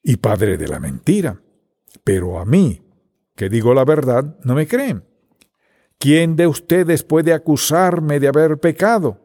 y 0.04 0.18
padre 0.18 0.58
de 0.58 0.68
la 0.68 0.82
mentira. 0.82 1.42
Pero 2.04 2.40
a 2.40 2.46
mí, 2.46 2.82
que 3.36 3.50
digo 3.50 3.74
la 3.74 3.86
verdad, 3.86 4.38
no 4.44 4.56
me 4.56 4.68
creen. 4.68 5.06
¿Quién 5.98 6.36
de 6.36 6.48
ustedes 6.48 7.04
puede 7.04 7.34
acusarme 7.34 8.20
de 8.20 8.28
haber 8.28 8.60
pecado? 8.60 9.20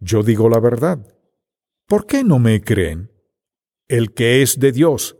Yo 0.00 0.22
digo 0.22 0.48
la 0.48 0.60
verdad. 0.60 0.98
¿Por 1.86 2.06
qué 2.06 2.24
no 2.24 2.38
me 2.38 2.62
creen? 2.62 3.10
El 3.88 4.12
que 4.14 4.42
es 4.42 4.60
de 4.60 4.72
Dios 4.72 5.16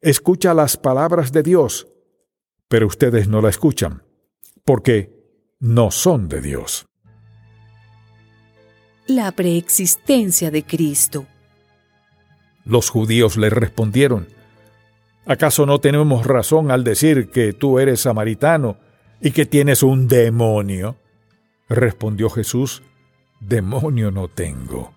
escucha 0.00 0.54
las 0.54 0.76
palabras 0.76 1.32
de 1.32 1.42
Dios, 1.42 1.88
pero 2.68 2.86
ustedes 2.86 3.28
no 3.28 3.42
la 3.42 3.48
escuchan, 3.48 4.04
porque 4.64 5.12
no 5.58 5.90
son 5.90 6.28
de 6.28 6.40
Dios. 6.40 6.86
La 9.06 9.32
preexistencia 9.32 10.50
de 10.50 10.62
Cristo. 10.64 11.26
Los 12.64 12.90
judíos 12.90 13.36
le 13.36 13.50
respondieron, 13.50 14.28
¿acaso 15.28 15.66
no 15.66 15.78
tenemos 15.78 16.26
razón 16.26 16.72
al 16.72 16.82
decir 16.82 17.30
que 17.30 17.52
tú 17.52 17.78
eres 17.78 18.00
samaritano 18.00 18.78
y 19.20 19.30
que 19.30 19.46
tienes 19.46 19.84
un 19.84 20.08
demonio? 20.08 20.96
Respondió 21.68 22.30
Jesús, 22.30 22.82
demonio 23.38 24.10
no 24.10 24.28
tengo. 24.28 24.92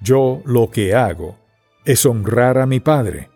Yo 0.00 0.40
lo 0.46 0.70
que 0.70 0.94
hago 0.94 1.36
es 1.84 2.06
honrar 2.06 2.56
a 2.58 2.66
mi 2.66 2.80
Padre, 2.80 3.28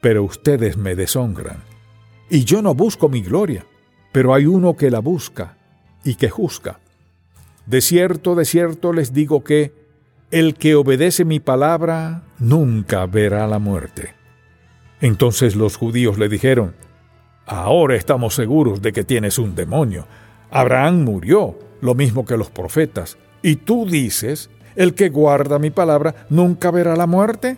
pero 0.00 0.22
ustedes 0.22 0.76
me 0.76 0.94
deshonran. 0.94 1.62
Y 2.30 2.44
yo 2.44 2.62
no 2.62 2.74
busco 2.74 3.08
mi 3.08 3.20
gloria, 3.20 3.66
pero 4.12 4.34
hay 4.34 4.46
uno 4.46 4.76
que 4.76 4.90
la 4.90 5.00
busca 5.00 5.58
y 6.04 6.14
que 6.14 6.30
juzga. 6.30 6.78
De 7.66 7.80
cierto, 7.80 8.34
de 8.34 8.44
cierto 8.44 8.92
les 8.92 9.12
digo 9.12 9.42
que 9.42 9.72
el 10.30 10.54
que 10.54 10.74
obedece 10.74 11.24
mi 11.24 11.40
palabra 11.40 12.22
nunca 12.38 13.06
verá 13.06 13.46
la 13.46 13.58
muerte. 13.58 14.17
Entonces 15.00 15.56
los 15.56 15.76
judíos 15.76 16.18
le 16.18 16.28
dijeron, 16.28 16.74
Ahora 17.50 17.96
estamos 17.96 18.34
seguros 18.34 18.82
de 18.82 18.92
que 18.92 19.04
tienes 19.04 19.38
un 19.38 19.54
demonio. 19.54 20.06
Abraham 20.50 21.02
murió, 21.04 21.58
lo 21.80 21.94
mismo 21.94 22.26
que 22.26 22.36
los 22.36 22.50
profetas. 22.50 23.16
Y 23.40 23.56
tú 23.56 23.86
dices, 23.86 24.50
el 24.76 24.94
que 24.94 25.08
guarda 25.08 25.58
mi 25.58 25.70
palabra 25.70 26.26
nunca 26.28 26.70
verá 26.70 26.94
la 26.94 27.06
muerte. 27.06 27.56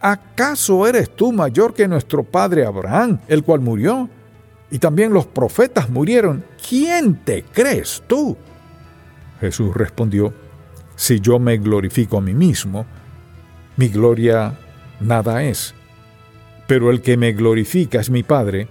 ¿Acaso 0.00 0.86
eres 0.86 1.10
tú 1.16 1.32
mayor 1.32 1.74
que 1.74 1.88
nuestro 1.88 2.22
padre 2.22 2.64
Abraham, 2.64 3.18
el 3.26 3.42
cual 3.42 3.60
murió? 3.60 4.08
Y 4.70 4.78
también 4.78 5.12
los 5.12 5.26
profetas 5.26 5.90
murieron. 5.90 6.44
¿Quién 6.68 7.16
te 7.24 7.42
crees 7.42 8.04
tú? 8.06 8.36
Jesús 9.40 9.74
respondió, 9.74 10.32
Si 10.94 11.18
yo 11.18 11.40
me 11.40 11.58
glorifico 11.58 12.18
a 12.18 12.20
mí 12.20 12.34
mismo, 12.34 12.86
mi 13.76 13.88
gloria 13.88 14.56
nada 15.00 15.42
es. 15.42 15.74
Pero 16.66 16.90
el 16.90 17.02
que 17.02 17.16
me 17.16 17.32
glorifica 17.32 18.00
es 18.00 18.10
mi 18.10 18.22
Padre, 18.22 18.68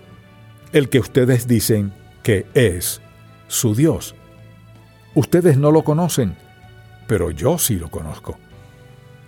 el 0.72 0.90
que 0.90 1.00
ustedes 1.00 1.48
dicen 1.48 1.94
que 2.24 2.46
es 2.54 3.02
su 3.48 3.76
Dios. 3.76 4.16
Ustedes 5.14 5.58
no 5.58 5.72
lo 5.72 5.84
conocen, 5.84 6.36
pero 7.08 7.30
yo 7.30 7.58
sí 7.58 7.76
lo 7.76 7.90
conozco. 7.90 8.38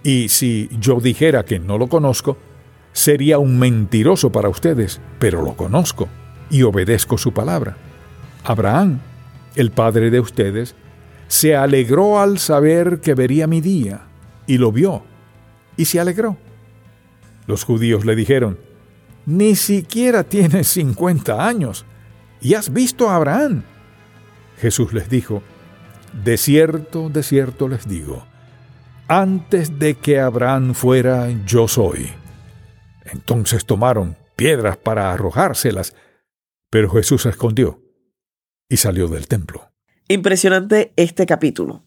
Y 0.04 0.30
si 0.30 0.70
yo 0.80 1.00
dijera 1.00 1.46
que 1.46 1.60
no 1.60 1.78
lo 1.78 1.88
conozco, 1.88 2.38
sería 2.92 3.38
un 3.40 3.60
mentiroso 3.60 4.32
para 4.32 4.50
ustedes, 4.50 5.02
pero 5.20 5.42
lo 5.42 5.56
conozco 5.56 6.08
y 6.50 6.64
obedezco 6.64 7.18
su 7.18 7.34
palabra. 7.34 7.78
Abraham, 8.44 9.00
el 9.56 9.72
padre 9.72 10.10
de 10.10 10.20
ustedes, 10.20 10.76
se 11.28 11.56
alegró 11.56 12.20
al 12.20 12.40
saber 12.40 13.00
que 13.02 13.16
vería 13.16 13.48
mi 13.48 13.62
día, 13.62 14.02
y 14.48 14.58
lo 14.58 14.72
vio, 14.72 15.04
y 15.76 15.86
se 15.86 16.00
alegró. 16.00 16.38
Los 17.48 17.64
judíos 17.64 18.06
le 18.06 18.16
dijeron, 18.16 18.60
ni 19.26 19.56
siquiera 19.56 20.24
tienes 20.24 20.68
cincuenta 20.68 21.48
años 21.48 21.86
y 22.42 22.54
has 22.54 22.72
visto 22.72 23.10
a 23.10 23.16
Abraham. 23.16 23.64
Jesús 24.58 24.94
les 24.94 25.10
dijo, 25.10 25.42
de 26.24 26.38
cierto, 26.38 27.10
de 27.10 27.24
cierto 27.24 27.68
les 27.68 27.88
digo, 27.88 28.26
antes 29.08 29.78
de 29.80 29.96
que 29.96 30.20
Abraham 30.20 30.74
fuera, 30.74 31.30
yo 31.46 31.68
soy. 31.68 32.10
Entonces 33.06 33.66
tomaron 33.66 34.18
piedras 34.36 34.78
para 34.78 35.12
arrojárselas, 35.12 35.96
pero 36.70 36.90
Jesús 36.90 37.24
se 37.24 37.30
escondió 37.30 37.82
y 38.68 38.78
salió 38.78 39.08
del 39.08 39.28
templo. 39.28 39.72
Impresionante 40.08 40.94
este 40.96 41.26
capítulo. 41.26 41.85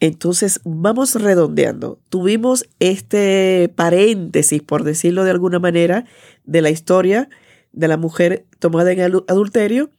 Entonces, 0.00 0.60
vamos 0.64 1.14
redondeando. 1.14 2.00
Tuvimos 2.08 2.66
este 2.80 3.70
paréntesis, 3.74 4.62
por 4.62 4.82
decirlo 4.82 5.24
de 5.24 5.30
alguna 5.30 5.58
manera, 5.58 6.06
de 6.44 6.62
la 6.62 6.70
historia 6.70 7.28
de 7.72 7.88
la 7.88 7.96
mujer 7.96 8.46
tomada 8.58 8.92
en 8.92 9.00
adulterio 9.00 9.90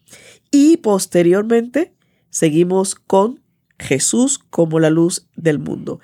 y 0.52 0.78
posteriormente 0.78 1.94
seguimos 2.30 2.96
con 2.96 3.42
Jesús 3.80 4.40
como 4.40 4.80
la 4.80 4.90
luz 4.90 5.28
del 5.36 5.60
mundo. 5.60 6.00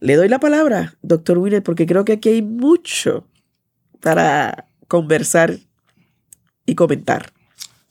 Le 0.00 0.16
doy 0.16 0.28
la 0.28 0.38
palabra, 0.38 0.96
doctor 1.02 1.38
Winner, 1.38 1.62
porque 1.62 1.86
creo 1.86 2.04
que 2.04 2.12
aquí 2.12 2.28
hay 2.28 2.42
mucho 2.42 3.26
para 4.00 4.68
conversar 4.86 5.58
y 6.66 6.74
comentar. 6.74 7.33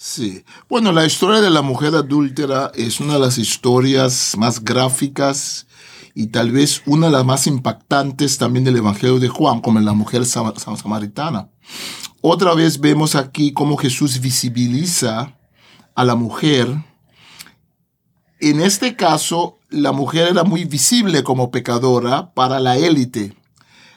Sí. 0.05 0.43
Bueno, 0.67 0.91
la 0.91 1.05
historia 1.05 1.39
de 1.39 1.49
la 1.49 1.61
mujer 1.61 1.95
adúltera 1.95 2.73
es 2.75 2.99
una 2.99 3.13
de 3.13 3.19
las 3.21 3.37
historias 3.37 4.35
más 4.37 4.61
gráficas 4.61 5.65
y 6.13 6.27
tal 6.27 6.51
vez 6.51 6.81
una 6.85 7.05
de 7.05 7.13
las 7.13 7.23
más 7.23 7.47
impactantes 7.47 8.37
también 8.37 8.65
del 8.65 8.75
Evangelio 8.75 9.17
de 9.17 9.29
Juan, 9.29 9.61
como 9.61 9.79
en 9.79 9.85
la 9.85 9.93
mujer 9.93 10.25
samaritana. 10.25 11.47
Otra 12.19 12.53
vez 12.53 12.81
vemos 12.81 13.15
aquí 13.15 13.53
cómo 13.53 13.77
Jesús 13.77 14.19
visibiliza 14.19 15.37
a 15.95 16.03
la 16.03 16.15
mujer. 16.15 16.67
En 18.41 18.59
este 18.59 18.97
caso, 18.97 19.57
la 19.69 19.93
mujer 19.93 20.27
era 20.27 20.43
muy 20.43 20.65
visible 20.65 21.23
como 21.23 21.49
pecadora 21.49 22.33
para 22.33 22.59
la 22.59 22.75
élite 22.75 23.37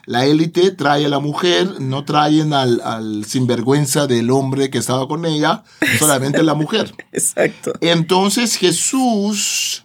la 0.07 0.25
élite 0.25 0.71
trae 0.71 1.05
a 1.05 1.09
la 1.09 1.19
mujer, 1.19 1.81
no 1.81 2.05
traen 2.05 2.53
al, 2.53 3.25
sinvergüenza 3.27 4.07
del 4.07 4.31
hombre 4.31 4.71
que 4.71 4.79
estaba 4.79 5.09
con 5.09 5.27
ella, 5.27 5.65
solamente 5.99 6.45
la 6.45 6.55
mujer. 6.55 6.95
Exacto. 7.13 7.73
Entonces 7.81 8.57
Jesús, 8.57 9.85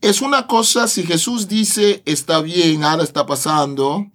es 0.00 0.22
una 0.22 0.46
cosa, 0.46 0.88
si 0.88 1.04
Jesús 1.04 1.48
dice, 1.48 2.02
está 2.06 2.40
bien, 2.40 2.82
ahora 2.82 3.04
está 3.04 3.26
pasando, 3.26 4.06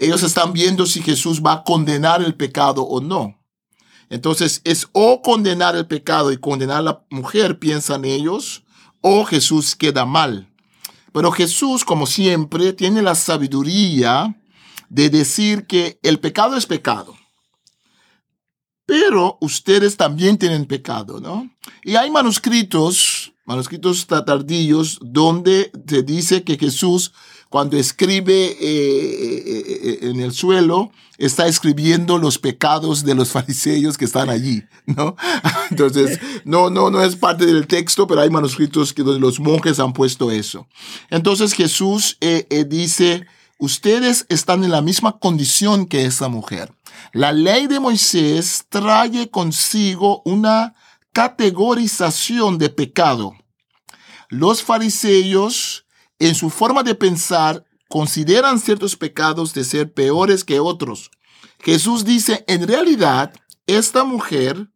ellos 0.00 0.24
están 0.24 0.52
viendo 0.52 0.86
si 0.86 1.00
Jesús 1.02 1.40
va 1.40 1.52
a 1.52 1.62
condenar 1.62 2.20
el 2.20 2.34
pecado 2.34 2.82
o 2.82 3.00
no. 3.00 3.38
Entonces 4.10 4.60
es 4.64 4.88
o 4.92 5.22
condenar 5.22 5.76
el 5.76 5.86
pecado 5.86 6.32
y 6.32 6.36
condenar 6.36 6.78
a 6.78 6.82
la 6.82 7.04
mujer, 7.10 7.60
piensan 7.60 8.04
ellos, 8.04 8.64
o 9.00 9.24
Jesús 9.24 9.76
queda 9.76 10.04
mal. 10.04 10.50
Pero 11.12 11.30
Jesús, 11.30 11.84
como 11.84 12.06
siempre, 12.06 12.72
tiene 12.72 13.02
la 13.02 13.14
sabiduría 13.14 14.34
de 14.88 15.10
decir 15.10 15.66
que 15.66 15.98
el 16.02 16.20
pecado 16.20 16.56
es 16.56 16.66
pecado. 16.66 17.14
Pero 18.86 19.38
ustedes 19.40 19.96
también 19.96 20.36
tienen 20.36 20.66
pecado, 20.66 21.20
¿no? 21.20 21.50
Y 21.82 21.96
hay 21.96 22.10
manuscritos, 22.10 23.32
manuscritos 23.46 24.06
tardíos, 24.06 24.98
donde 25.00 25.72
se 25.88 26.02
dice 26.02 26.44
que 26.44 26.58
Jesús, 26.58 27.12
cuando 27.48 27.78
escribe 27.78 28.44
eh, 28.44 28.56
eh, 28.60 29.64
eh, 29.82 29.98
en 30.02 30.20
el 30.20 30.32
suelo, 30.32 30.92
está 31.16 31.46
escribiendo 31.46 32.18
los 32.18 32.38
pecados 32.38 33.04
de 33.04 33.14
los 33.14 33.30
fariseos 33.32 33.96
que 33.96 34.04
están 34.04 34.28
allí, 34.28 34.62
¿no? 34.84 35.16
Entonces, 35.70 36.20
no, 36.44 36.68
no, 36.68 36.90
no 36.90 37.02
es 37.02 37.16
parte 37.16 37.46
del 37.46 37.66
texto, 37.66 38.06
pero 38.06 38.20
hay 38.20 38.28
manuscritos 38.28 38.94
donde 38.94 39.18
los 39.18 39.40
monjes 39.40 39.80
han 39.80 39.94
puesto 39.94 40.30
eso. 40.30 40.66
Entonces 41.08 41.54
Jesús 41.54 42.18
dice, 42.68 43.26
ustedes 43.58 44.26
están 44.28 44.64
en 44.64 44.70
la 44.70 44.82
misma 44.82 45.18
condición 45.18 45.86
que 45.86 46.04
esa 46.04 46.28
mujer. 46.28 46.72
La 47.12 47.32
ley 47.32 47.66
de 47.66 47.80
Moisés 47.80 48.66
trae 48.68 49.30
consigo 49.30 50.22
una 50.24 50.74
categorización 51.12 52.58
de 52.58 52.70
pecado. 52.70 53.34
Los 54.28 54.62
fariseos, 54.62 55.86
en 56.18 56.34
su 56.34 56.50
forma 56.50 56.82
de 56.82 56.94
pensar, 56.94 57.64
consideran 57.88 58.58
ciertos 58.58 58.96
pecados 58.96 59.54
de 59.54 59.64
ser 59.64 59.92
peores 59.92 60.44
que 60.44 60.58
otros. 60.58 61.10
Jesús 61.60 62.04
dice, 62.04 62.44
en 62.48 62.66
realidad, 62.66 63.32
esta 63.66 64.04
mujer 64.04 64.70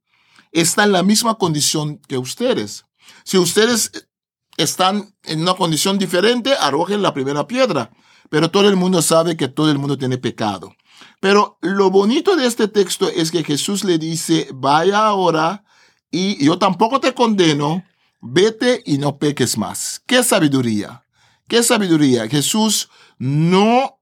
está 0.53 0.85
en 0.85 0.93
la 0.93 1.03
misma 1.03 1.35
condición 1.35 1.99
que 2.09 2.19
ustedes. 2.19 2.85
Si 3.25 3.37
ustedes 3.37 4.09
están 4.57 5.15
en 5.25 5.43
una 5.43 5.55
condición 5.55 5.99
diferente, 5.99 6.55
arrojen 6.55 7.03
la 7.03 7.13
primera 7.13 7.47
piedra 7.47 7.91
pero 8.29 8.51
todo 8.51 8.69
el 8.69 8.77
mundo 8.77 9.03
sabe 9.03 9.37
que 9.37 9.49
todo 9.49 9.71
el 9.71 9.79
mundo 9.79 9.97
tiene 9.99 10.19
pecado. 10.19 10.75
Pero 11.21 11.59
lo 11.61 11.91
bonito 11.91 12.37
de 12.37 12.47
este 12.47 12.69
texto 12.69 13.09
es 13.09 13.31
que 13.31 13.45
Jesús 13.45 13.85
le 13.85 13.99
dice, 13.99 14.49
vaya 14.55 15.07
ahora 15.07 15.65
y 16.11 16.45
yo 16.45 16.59
tampoco 16.59 17.01
te 17.01 17.15
condeno, 17.15 17.85
vete 18.21 18.83
y 18.87 18.99
no 18.99 19.19
peques 19.19 19.59
más. 19.59 20.03
¿Qué 20.07 20.23
sabiduría? 20.23 21.05
¿Qué 21.49 21.63
sabiduría? 21.63 22.29
Jesús 22.29 22.89
no, 23.19 23.99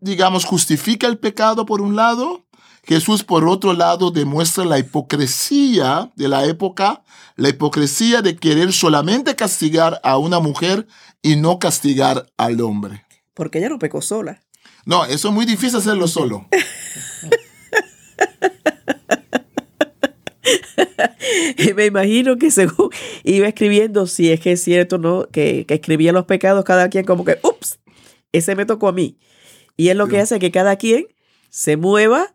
digamos, 0.00 0.44
justifica 0.44 1.06
el 1.06 1.18
pecado 1.18 1.64
por 1.64 1.80
un 1.80 1.96
lado. 1.96 2.44
Jesús, 2.84 3.22
por 3.22 3.46
otro 3.46 3.74
lado, 3.74 4.10
demuestra 4.10 4.64
la 4.64 4.78
hipocresía 4.78 6.10
de 6.16 6.28
la 6.28 6.46
época, 6.46 7.02
la 7.36 7.50
hipocresía 7.50 8.22
de 8.22 8.36
querer 8.36 8.72
solamente 8.72 9.36
castigar 9.36 10.00
a 10.02 10.16
una 10.16 10.40
mujer 10.40 10.86
y 11.22 11.36
no 11.36 11.58
castigar 11.58 12.30
al 12.38 12.60
hombre 12.62 13.07
porque 13.38 13.58
ella 13.58 13.68
no 13.68 13.78
pecó 13.78 14.02
sola. 14.02 14.42
No, 14.84 15.04
eso 15.04 15.28
es 15.28 15.34
muy 15.34 15.46
difícil 15.46 15.78
hacerlo 15.78 16.08
solo. 16.08 16.48
me 21.76 21.86
imagino 21.86 22.36
que 22.36 22.50
según 22.50 22.90
iba 23.22 23.46
escribiendo, 23.46 24.08
si 24.08 24.32
es 24.32 24.40
que 24.40 24.50
es 24.50 24.64
cierto, 24.64 24.98
¿no? 24.98 25.28
Que, 25.28 25.64
escribía 25.68 26.12
los 26.12 26.24
pecados 26.24 26.64
cada 26.64 26.88
quien 26.88 27.04
como 27.04 27.24
que, 27.24 27.38
ups, 27.44 27.78
ese 28.32 28.56
me 28.56 28.66
tocó 28.66 28.88
a 28.88 28.92
mí. 28.92 29.20
Y 29.76 29.90
es 29.90 29.96
lo 29.96 30.08
que 30.08 30.18
hace 30.18 30.40
que 30.40 30.50
cada 30.50 30.74
quien 30.74 31.06
se 31.48 31.76
mueva 31.76 32.34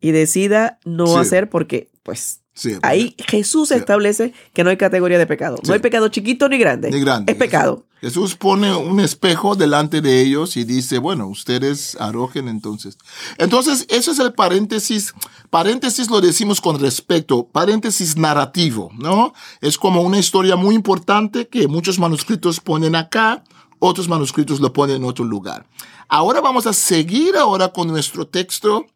y 0.00 0.10
decida 0.10 0.80
no 0.84 1.18
hacer 1.18 1.50
porque, 1.50 1.88
pues, 2.02 2.41
Ahí 2.82 3.16
Jesús 3.18 3.70
establece 3.70 4.34
que 4.52 4.62
no 4.62 4.70
hay 4.70 4.76
categoría 4.76 5.18
de 5.18 5.26
pecado. 5.26 5.56
No 5.66 5.72
hay 5.72 5.80
pecado 5.80 6.08
chiquito 6.08 6.48
ni 6.48 6.58
grande. 6.58 6.90
Ni 6.90 7.00
grande. 7.00 7.32
Es 7.32 7.38
pecado. 7.38 7.86
Jesús 8.00 8.34
pone 8.34 8.74
un 8.74 9.00
espejo 9.00 9.54
delante 9.54 10.00
de 10.00 10.20
ellos 10.20 10.56
y 10.56 10.64
dice, 10.64 10.98
bueno, 10.98 11.28
ustedes 11.28 11.96
arrojen 12.00 12.48
entonces. 12.48 12.98
Entonces, 13.38 13.86
eso 13.88 14.10
es 14.10 14.18
el 14.18 14.32
paréntesis. 14.32 15.14
Paréntesis 15.50 16.10
lo 16.10 16.20
decimos 16.20 16.60
con 16.60 16.80
respecto, 16.80 17.46
paréntesis 17.46 18.16
narrativo, 18.16 18.90
¿no? 18.98 19.32
Es 19.60 19.78
como 19.78 20.02
una 20.02 20.18
historia 20.18 20.56
muy 20.56 20.74
importante 20.74 21.46
que 21.46 21.68
muchos 21.68 21.98
manuscritos 21.98 22.58
ponen 22.58 22.96
acá, 22.96 23.44
otros 23.78 24.08
manuscritos 24.08 24.60
lo 24.60 24.72
ponen 24.72 24.96
en 24.96 25.04
otro 25.04 25.24
lugar. 25.24 25.64
Ahora 26.08 26.40
vamos 26.40 26.66
a 26.66 26.72
seguir 26.72 27.36
ahora 27.36 27.68
con 27.68 27.88
nuestro 27.88 28.26
texto 28.26 28.86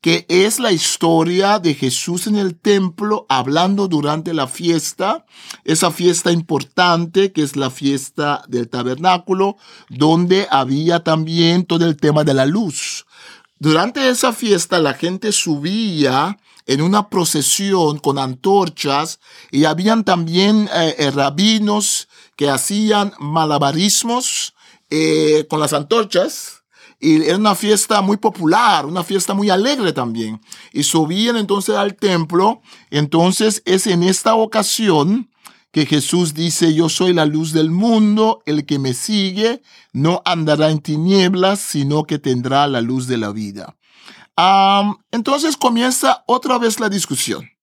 que 0.00 0.26
es 0.28 0.58
la 0.58 0.72
historia 0.72 1.58
de 1.58 1.74
Jesús 1.74 2.26
en 2.26 2.36
el 2.36 2.56
templo 2.56 3.26
hablando 3.28 3.88
durante 3.88 4.34
la 4.34 4.46
fiesta, 4.46 5.26
esa 5.64 5.90
fiesta 5.90 6.32
importante 6.32 7.32
que 7.32 7.42
es 7.42 7.56
la 7.56 7.70
fiesta 7.70 8.42
del 8.48 8.68
tabernáculo, 8.68 9.56
donde 9.88 10.46
había 10.50 11.00
también 11.00 11.64
todo 11.64 11.86
el 11.86 11.96
tema 11.96 12.24
de 12.24 12.34
la 12.34 12.46
luz. 12.46 13.06
Durante 13.58 14.08
esa 14.08 14.32
fiesta 14.32 14.78
la 14.78 14.94
gente 14.94 15.32
subía 15.32 16.38
en 16.66 16.82
una 16.82 17.08
procesión 17.08 17.98
con 17.98 18.18
antorchas 18.18 19.20
y 19.50 19.64
habían 19.64 20.04
también 20.04 20.68
eh, 20.74 20.96
eh, 20.98 21.10
rabinos 21.10 22.08
que 22.34 22.50
hacían 22.50 23.12
malabarismos 23.18 24.54
eh, 24.90 25.46
con 25.48 25.60
las 25.60 25.72
antorchas 25.72 26.55
y 26.98 27.22
era 27.22 27.36
una 27.36 27.54
fiesta 27.54 28.00
muy 28.00 28.16
popular, 28.16 28.86
una 28.86 29.04
fiesta 29.04 29.34
muy 29.34 29.50
alegre 29.50 29.92
también. 29.92 30.40
Y 30.72 30.82
subían 30.82 31.36
entonces 31.36 31.76
al 31.76 31.94
templo. 31.94 32.62
Entonces 32.90 33.62
es 33.66 33.86
en 33.86 34.02
esta 34.02 34.34
ocasión 34.34 35.30
que 35.72 35.84
Jesús 35.84 36.32
dice, 36.32 36.72
yo 36.72 36.88
soy 36.88 37.12
la 37.12 37.26
luz 37.26 37.52
del 37.52 37.70
mundo, 37.70 38.42
el 38.46 38.64
que 38.64 38.78
me 38.78 38.94
sigue 38.94 39.60
no 39.92 40.22
andará 40.24 40.70
en 40.70 40.78
tinieblas, 40.78 41.60
sino 41.60 42.04
que 42.04 42.18
tendrá 42.18 42.66
la 42.66 42.80
luz 42.80 43.06
de 43.06 43.18
la 43.18 43.30
vida. 43.30 43.76
entonces 45.10 45.56
comienza 45.56 46.24
otra 46.26 46.58
vez 46.58 46.80
la 46.80 46.88
discusión. 46.88 47.55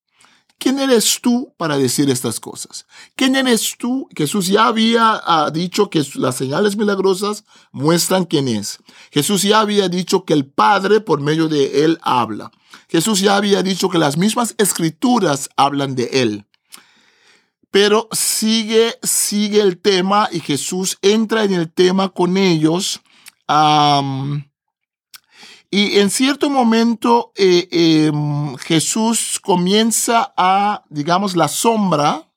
¿Quién 0.58 0.80
eres 0.80 1.20
tú 1.22 1.54
para 1.58 1.78
decir 1.78 2.10
estas 2.10 2.40
cosas? 2.40 2.86
¿Quién 3.16 3.36
eres 3.36 3.76
tú? 3.78 4.08
Jesús 4.16 4.48
ya 4.48 4.68
había 4.68 5.22
ah, 5.26 5.52
dicho 5.52 5.90
que 5.90 6.06
las 6.16 6.36
señales 6.36 6.78
milagrosas 6.78 7.44
muestran 7.72 8.26
quién 8.26 8.48
es. 8.48 8.80
Jesús 9.12 9.42
ya 9.42 9.60
había 9.60 9.90
dicho 9.90 10.24
que 10.24 10.34
el 10.34 10.46
Padre 10.46 11.02
por 11.02 11.20
medio 11.20 11.50
de 11.50 11.84
él 11.84 12.00
habla. 12.02 12.52
Jesús 12.88 13.20
ya 13.20 13.36
había 13.36 13.62
dicho 13.62 13.90
que 13.90 13.98
las 13.98 14.18
mismas 14.18 14.56
escrituras 14.58 15.50
hablan 15.58 15.96
de 15.96 16.10
él. 16.14 16.46
Pero 17.72 18.08
sigue, 18.12 19.00
sigue 19.02 19.60
el 19.60 19.80
tema 19.80 20.30
y 20.32 20.40
Jesús 20.40 20.98
entra 21.02 21.44
en 21.44 21.54
el 21.54 21.72
tema 21.72 22.10
con 22.10 22.38
ellos. 22.38 23.02
Y 25.76 25.98
en 25.98 26.12
cierto 26.12 26.52
momento 26.52 27.32
eh, 27.36 27.68
em, 27.72 28.56
Jesús 28.58 29.40
comienza 29.42 30.32
a, 30.38 30.84
digamos, 30.92 31.36
la 31.36 31.48
sombra, 31.48 32.32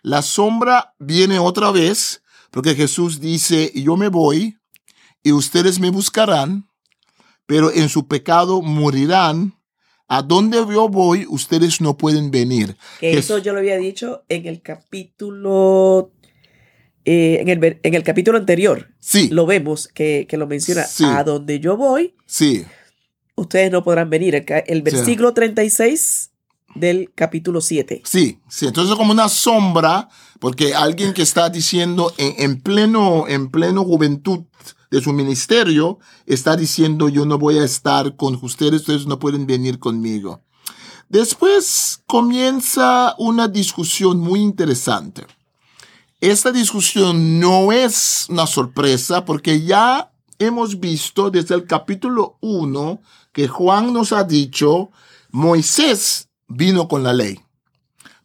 la 0.00 0.22
sombra 0.22 0.94
viene 0.98 1.38
otra 1.38 1.72
vez 1.72 2.22
Porque 2.50 2.74
Jesús 2.74 3.20
dice, 3.20 3.70
yo 3.74 3.98
me 3.98 4.08
voy 4.08 4.56
y 5.22 5.32
ustedes 5.32 5.78
me 5.78 5.90
buscarán, 5.90 6.70
pero 7.44 7.70
en 7.70 7.90
su 7.90 8.08
pecado 8.08 8.62
morirán. 8.62 9.54
A 10.08 10.22
donde 10.22 10.56
yo 10.56 10.88
voy, 10.88 11.26
ustedes 11.28 11.82
no 11.82 11.98
pueden 11.98 12.30
venir. 12.30 12.76
Que 12.98 13.18
eso 13.18 13.36
yo 13.38 13.52
lo 13.52 13.58
había 13.58 13.76
dicho 13.76 14.24
en 14.28 14.46
el 14.46 14.62
capítulo 14.62 16.12
eh, 17.04 17.38
en, 17.40 17.48
el, 17.48 17.78
en, 17.82 17.94
el, 17.94 18.02
capítulo 18.02 18.38
anterior, 18.38 18.90
sí. 18.98 19.28
lo 19.30 19.46
vemos 19.46 19.88
que, 19.88 20.26
que 20.28 20.36
lo 20.36 20.46
menciona, 20.46 20.84
Sí. 20.84 21.04
a 21.04 21.24
donde 21.24 21.60
yo 21.60 21.76
voy, 21.76 22.14
Sí, 22.26 22.64
ustedes 23.36 23.70
no 23.72 23.82
podrán 23.82 24.10
venir. 24.10 24.34
El, 24.34 24.44
el 24.66 24.82
versículo 24.82 25.32
36 25.32 26.30
del 26.74 27.10
capítulo 27.14 27.60
7. 27.60 28.02
sí, 28.04 28.38
sí. 28.48 28.66
Entonces 28.66 28.94
como 28.96 29.12
una 29.12 29.28
sombra, 29.28 30.08
porque 30.38 30.74
alguien 30.74 31.12
que 31.14 31.22
está 31.22 31.48
diciendo 31.50 32.12
en, 32.16 32.34
en 32.38 32.60
pleno, 32.60 33.26
en 33.28 33.50
pleno 33.50 33.82
juventud 33.84 34.44
de 34.90 35.00
su 35.00 35.12
ministerio, 35.12 35.98
está 36.26 36.56
diciendo 36.56 37.08
yo 37.08 37.24
no 37.24 37.38
voy 37.38 37.58
a 37.58 37.64
estar 37.64 38.16
con 38.16 38.38
ustedes, 38.42 38.80
ustedes 38.82 39.06
no 39.06 39.18
pueden 39.18 39.46
venir 39.46 39.78
conmigo. 39.78 40.42
Después 41.08 42.02
comienza 42.06 43.14
una 43.18 43.48
discusión 43.48 44.20
muy 44.20 44.40
interesante. 44.40 45.26
Esta 46.20 46.52
discusión 46.52 47.40
no 47.40 47.72
es 47.72 48.26
una 48.28 48.46
sorpresa 48.46 49.24
porque 49.24 49.62
ya 49.62 50.12
hemos 50.38 50.78
visto 50.78 51.30
desde 51.30 51.54
el 51.54 51.64
capítulo 51.66 52.36
1 52.42 53.00
que 53.32 53.48
Juan 53.48 53.94
nos 53.94 54.12
ha 54.12 54.24
dicho, 54.24 54.90
Moisés 55.30 56.28
vino 56.46 56.88
con 56.88 57.02
la 57.02 57.14
ley, 57.14 57.40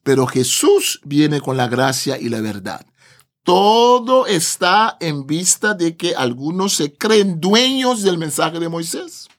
pero 0.04 0.28
Jesús 0.28 1.00
viene 1.06 1.40
con 1.40 1.56
la 1.56 1.70
gracia 1.70 2.20
y 2.20 2.28
la 2.28 2.42
verdad. 2.42 2.86
Todo 3.44 4.28
está 4.28 4.98
en 5.00 5.26
vista 5.26 5.74
de 5.74 5.96
que 5.96 6.16
algunos 6.16 6.74
se 6.74 6.94
creen 6.98 7.40
dueños 7.40 8.02
del 8.02 8.18
mensaje 8.18 8.60
de 8.60 8.68
Moisés. 8.68 9.30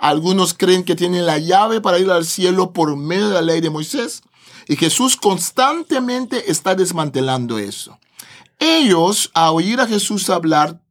Algunos 0.00 0.54
creen 0.54 0.82
que 0.82 0.96
tienen 0.96 1.26
la 1.26 1.38
llave 1.38 1.80
para 1.80 2.00
ir 2.00 2.10
al 2.10 2.24
cielo 2.24 2.72
por 2.72 2.96
medio 2.96 3.28
de 3.28 3.34
la 3.34 3.42
ley 3.42 3.60
de 3.60 3.70
Moisés. 3.70 4.22
Y 4.66 4.76
Jesús 4.76 5.16
constantemente 5.16 6.50
está 6.50 6.74
desmantelando 6.74 7.58
eso. 7.58 7.99
Ellos, 8.60 9.30
a 9.34 9.50
oír 9.50 9.80
a 9.80 9.86
Jesús 9.86 10.30
hablar, 10.30 10.82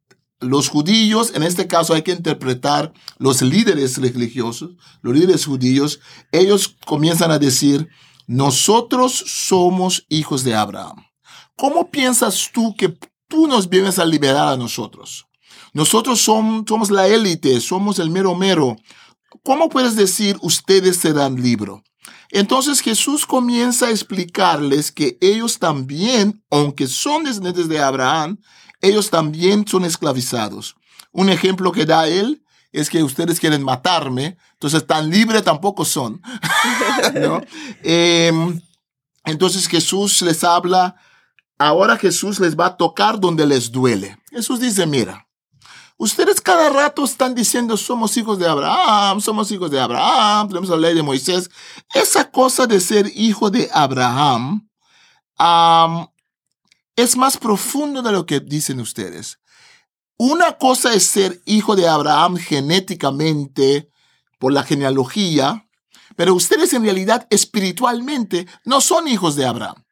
los 0.42 0.70
judíos, 0.70 1.34
en 1.36 1.44
este 1.44 1.68
caso 1.68 1.94
hay 1.94 2.02
que 2.02 2.12
interpretar 2.12 2.94
los 3.18 3.42
líderes 3.42 3.98
religiosos, 3.98 4.72
los 5.02 5.14
líderes 5.14 5.46
judíos, 5.46 6.00
ellos 6.32 6.76
comienzan 6.86 7.32
a 7.32 7.40
decir, 7.40 7.88
nosotros 8.26 9.24
somos 9.28 10.06
hijos 10.10 10.44
de 10.44 10.56
Abraham. 10.56 11.06
¿Cómo 11.56 11.92
piensas 11.92 12.50
tú 12.54 12.76
que 12.76 12.98
tú 13.28 13.48
nos 13.48 13.70
vienes 13.70 14.00
a 14.00 14.06
liberar 14.06 14.48
a 14.48 14.58
nosotros? 14.58 15.28
Nosotros 15.74 16.22
somos, 16.22 16.90
la 16.90 17.08
élite, 17.08 17.60
somos 17.60 18.00
el 18.00 18.10
mero 18.10 18.34
mero. 18.34 18.78
¿Cómo 19.44 19.70
puedes 19.70 19.96
decir 19.96 20.38
ustedes 20.42 20.98
serán 20.98 21.42
libres? 21.42 21.82
Entonces 22.32 22.82
Jesús 22.82 23.26
comienza 23.26 23.88
a 23.88 23.92
explicarles 23.92 24.92
que 24.92 25.18
ellos 25.20 25.58
también, 25.58 26.44
aunque 26.52 26.88
son 26.88 27.24
descendientes 27.24 27.68
de 27.68 27.80
Abraham, 27.80 28.40
ellos 28.82 29.10
también 29.10 29.68
son 29.68 29.84
esclavizados. 29.84 30.76
Un 31.12 31.30
ejemplo 31.30 31.72
que 31.72 31.86
da 31.86 32.08
él 32.08 32.44
es 32.72 32.90
que 32.90 33.02
ustedes 33.02 33.40
quieren 33.40 33.64
matarme, 33.64 34.38
entonces 34.54 34.86
tan 34.86 35.10
libre 35.10 35.42
tampoco 35.42 35.86
son. 35.86 36.22
Eh, 37.84 38.32
entonces 39.26 39.68
Jesús 39.68 40.22
les 40.22 40.44
habla, 40.44 40.96
ahora 41.58 41.98
Jesús 41.98 42.40
les 42.40 42.58
va 42.58 42.68
a 42.68 42.78
tocar 42.78 43.20
donde 43.20 43.46
les 43.46 43.72
duele. 43.72 44.18
Jesús 44.30 44.60
dice, 44.60 44.86
mira, 44.86 45.28
ustedes 46.00 46.42
cada 46.42 46.70
rato 46.70 47.04
están 47.04 47.36
diciendo, 47.36 47.78
somos 47.78 48.18
hijos 48.18 48.40
de 48.40 48.48
Abraham, 48.48 49.22
somos 49.22 49.52
hijos 49.52 49.70
de 49.70 49.80
Abraham, 49.80 50.48
tenemos 50.48 50.70
la 50.70 50.78
ley 50.78 50.96
de 50.96 51.04
Moisés. 51.04 51.52
Esa 51.94 52.32
cosa 52.32 52.66
de 52.66 52.80
ser 52.80 53.12
hijo 53.16 53.52
de 53.52 53.70
Abraham 53.72 54.68
es 56.96 57.16
más 57.16 57.38
profundo 57.38 58.02
de 58.02 58.12
lo 58.12 58.26
que 58.26 58.40
dicen 58.40 58.80
ustedes. 58.80 59.40
Una 60.18 60.58
cosa 60.58 60.94
es 60.94 61.06
ser 61.06 61.42
hijo 61.46 61.76
de 61.76 61.88
Abraham 61.88 62.38
genéticamente 62.38 63.92
por 64.40 64.52
la 64.52 64.64
genealogía, 64.64 65.68
pero 66.16 66.34
ustedes 66.34 66.74
en 66.74 66.84
realidad 66.84 67.28
espiritualmente 67.30 68.48
no 68.66 68.82
son 68.82 69.08
hijos 69.08 69.36
de 69.36 69.46
Abraham. 69.46 69.84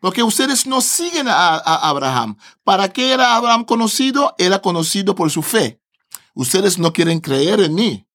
Porque 0.00 0.22
ustedes 0.22 0.66
no 0.66 0.80
siguen 0.80 1.28
a, 1.28 1.56
a, 1.56 1.88
Abraham. 1.88 2.36
¿Para 2.64 2.92
qué 2.92 3.12
era 3.12 3.36
Abraham 3.36 3.64
conocido? 3.64 4.34
Era 4.38 4.60
conocido 4.60 5.14
por 5.14 5.30
su 5.30 5.42
fe. 5.42 5.80
Ustedes 6.34 6.78
no 6.78 6.92
quieren 6.92 7.20
creer 7.20 7.60
en 7.60 7.74
mí. 7.74 8.06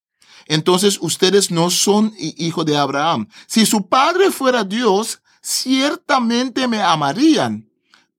Entonces 0.46 0.98
ustedes 1.02 1.52
no 1.52 1.70
son 1.70 2.14
hijos 2.18 2.66
de 2.66 2.78
Abraham. 2.78 3.28
Si 3.48 3.66
su 3.66 3.88
padre 3.88 4.32
fuera 4.32 4.64
Dios, 4.64 5.22
ciertamente 5.42 6.68
me 6.68 6.82
amarían. 6.82 7.70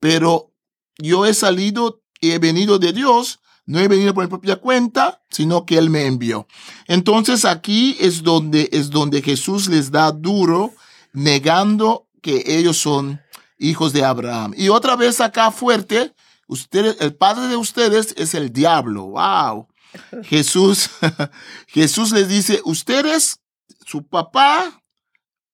Pero 0.00 0.52
yo 0.98 1.26
he 1.26 1.34
salido 1.34 2.02
y 2.20 2.32
he 2.32 2.38
venido 2.38 2.78
de 2.78 2.92
Dios. 2.92 3.40
No 3.66 3.78
he 3.78 3.88
venido 3.88 4.12
por 4.12 4.24
mi 4.24 4.28
propia 4.28 4.56
cuenta, 4.56 5.22
sino 5.30 5.64
que 5.64 5.78
Él 5.78 5.88
me 5.88 6.06
envió. 6.06 6.46
Entonces 6.86 7.46
aquí 7.46 7.96
es 7.98 8.22
donde, 8.22 8.68
es 8.72 8.90
donde 8.90 9.22
Jesús 9.22 9.68
les 9.68 9.90
da 9.90 10.12
duro, 10.12 10.74
negando 11.14 12.06
que 12.20 12.42
ellos 12.46 12.76
son 12.76 13.22
hijos 13.68 13.92
de 13.92 14.04
Abraham. 14.04 14.54
Y 14.56 14.68
otra 14.68 14.96
vez 14.96 15.20
acá 15.20 15.50
fuerte, 15.50 16.14
ustedes, 16.46 16.96
el 17.00 17.14
padre 17.14 17.48
de 17.48 17.56
ustedes 17.56 18.14
es 18.16 18.34
el 18.34 18.52
diablo. 18.52 19.06
Wow. 19.06 19.68
Jesús, 20.24 20.90
Jesús 21.68 22.12
les 22.12 22.28
dice, 22.28 22.60
ustedes, 22.64 23.40
su 23.86 24.06
papá, 24.06 24.82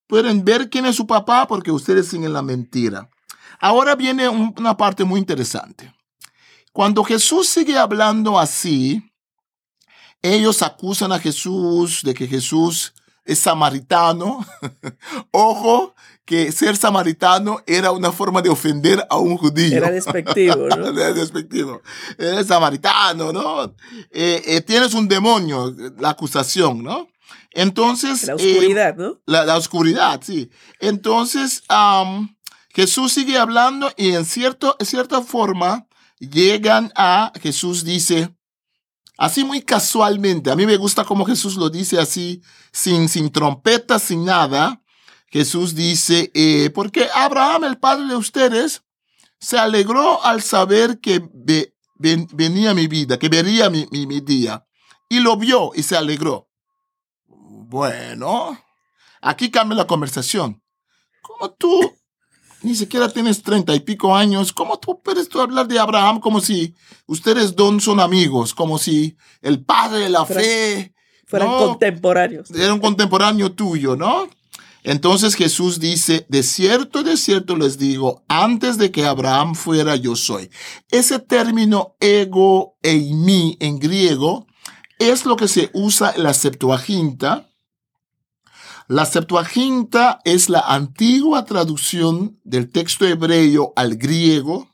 pueden 0.07 0.43
ver 0.43 0.69
quién 0.69 0.85
es 0.85 0.95
su 0.95 1.07
papá 1.07 1.47
porque 1.47 1.71
ustedes 1.71 2.07
siguen 2.07 2.33
la 2.33 2.41
mentira. 2.41 3.09
Ahora 3.59 3.95
viene 3.95 4.27
un, 4.27 4.53
una 4.57 4.75
parte 4.75 5.03
muy 5.03 5.19
interesante. 5.19 5.93
Cuando 6.73 7.03
Jesús 7.03 7.47
sigue 7.47 7.77
hablando 7.77 8.39
así, 8.39 9.03
ellos 10.21 10.61
acusan 10.61 11.11
a 11.11 11.19
Jesús 11.19 12.01
de 12.03 12.13
que 12.13 12.27
Jesús 12.27 12.93
es 13.25 13.39
samaritano. 13.39 14.45
Ojo, 15.31 15.95
que 16.25 16.51
ser 16.51 16.77
samaritano 16.77 17.61
era 17.65 17.91
una 17.91 18.11
forma 18.11 18.41
de 18.41 18.49
ofender 18.49 19.05
a 19.09 19.17
un 19.17 19.37
judío. 19.37 19.77
Era 19.77 19.91
despectivo, 19.91 20.67
¿no? 20.67 20.87
era 20.99 21.13
despectivo. 21.13 21.81
Eres 22.17 22.47
samaritano, 22.47 23.31
¿no? 23.31 23.63
Eh, 24.11 24.41
eh, 24.45 24.61
tienes 24.61 24.93
un 24.93 25.07
demonio, 25.07 25.75
la 25.97 26.09
acusación, 26.09 26.83
¿no? 26.83 27.07
Entonces... 27.51 28.23
La 28.23 28.35
oscuridad, 28.35 28.89
eh, 28.91 28.95
¿no? 28.97 29.21
La, 29.25 29.45
la, 29.45 29.57
oscuridad, 29.57 30.21
sí. 30.23 30.49
Entonces, 30.79 31.63
um, 31.69 32.29
Jesús 32.69 33.13
sigue 33.13 33.37
hablando 33.37 33.91
y 33.97 34.13
en, 34.13 34.25
cierto, 34.25 34.75
en 34.79 34.85
cierta 34.85 35.21
forma 35.21 35.87
llegan 36.19 36.91
a, 36.95 37.33
Jesús 37.41 37.83
dice, 37.83 38.33
así 39.21 39.43
muy 39.43 39.61
casualmente, 39.61 40.49
a 40.49 40.55
mí 40.55 40.65
me 40.65 40.77
gusta 40.77 41.05
como 41.05 41.25
Jesús 41.25 41.55
lo 41.55 41.69
dice 41.69 41.99
así, 41.99 42.41
sin, 42.71 43.07
sin 43.07 43.31
trompeta, 43.31 43.99
sin 43.99 44.25
nada. 44.25 44.81
Jesús 45.27 45.75
dice, 45.75 46.31
eh, 46.33 46.71
porque 46.71 47.07
Abraham, 47.13 47.65
el 47.65 47.77
padre 47.77 48.07
de 48.07 48.15
ustedes, 48.15 48.81
se 49.39 49.59
alegró 49.59 50.23
al 50.25 50.41
saber 50.41 50.99
que 50.99 51.21
ve, 51.33 51.75
ven, 51.99 52.27
venía 52.33 52.73
mi 52.73 52.87
vida, 52.87 53.19
que 53.19 53.29
vería 53.29 53.69
mi, 53.69 53.85
mi, 53.91 54.07
mi 54.07 54.21
día. 54.21 54.65
Y 55.07 55.19
lo 55.19 55.37
vio 55.37 55.69
y 55.75 55.83
se 55.83 55.95
alegró. 55.95 56.49
Bueno, 57.27 58.57
aquí 59.21 59.51
cambia 59.51 59.77
la 59.77 59.87
conversación. 59.87 60.63
¿Cómo 61.21 61.51
tú 61.51 61.93
ni 62.61 62.75
siquiera 62.75 63.09
tienes 63.09 63.41
treinta 63.41 63.73
y 63.75 63.79
pico 63.79 64.15
años? 64.15 64.53
¿Cómo 64.53 64.79
tú 64.79 65.01
puedes 65.01 65.29
tú 65.29 65.41
hablar 65.41 65.67
de 65.67 65.79
Abraham 65.79 66.19
como 66.19 66.41
si 66.41 66.75
ustedes 67.07 67.55
dos 67.55 67.83
son 67.83 67.99
amigos? 67.99 68.53
Como 68.53 68.77
si 68.77 69.17
el 69.41 69.63
padre 69.63 69.99
de 69.99 70.09
la 70.09 70.25
fe 70.25 70.93
Fueran 71.25 71.49
no, 71.49 71.57
contemporáneos. 71.57 72.51
era 72.51 72.73
un 72.73 72.79
contemporáneo 72.79 73.51
tuyo, 73.53 73.95
¿no? 73.95 74.27
Entonces 74.83 75.35
Jesús 75.35 75.79
dice, 75.79 76.25
de 76.27 76.43
cierto, 76.43 77.03
de 77.03 77.15
cierto 77.15 77.55
les 77.55 77.77
digo, 77.77 78.23
antes 78.27 78.77
de 78.77 78.91
que 78.91 79.05
Abraham 79.05 79.53
fuera, 79.53 79.95
yo 79.95 80.15
soy. 80.15 80.49
Ese 80.89 81.19
término 81.19 81.95
ego 81.99 82.75
eimi 82.81 83.57
en 83.59 83.77
griego 83.79 84.47
es 84.97 85.25
lo 85.25 85.35
que 85.35 85.47
se 85.47 85.69
usa 85.73 86.13
en 86.15 86.23
la 86.23 86.33
Septuaginta. 86.33 87.47
La 88.91 89.05
Septuaginta 89.05 90.19
es 90.25 90.49
la 90.49 90.59
antigua 90.59 91.45
traducción 91.45 92.41
del 92.43 92.69
texto 92.69 93.07
hebreo 93.07 93.71
al 93.77 93.95
griego 93.95 94.67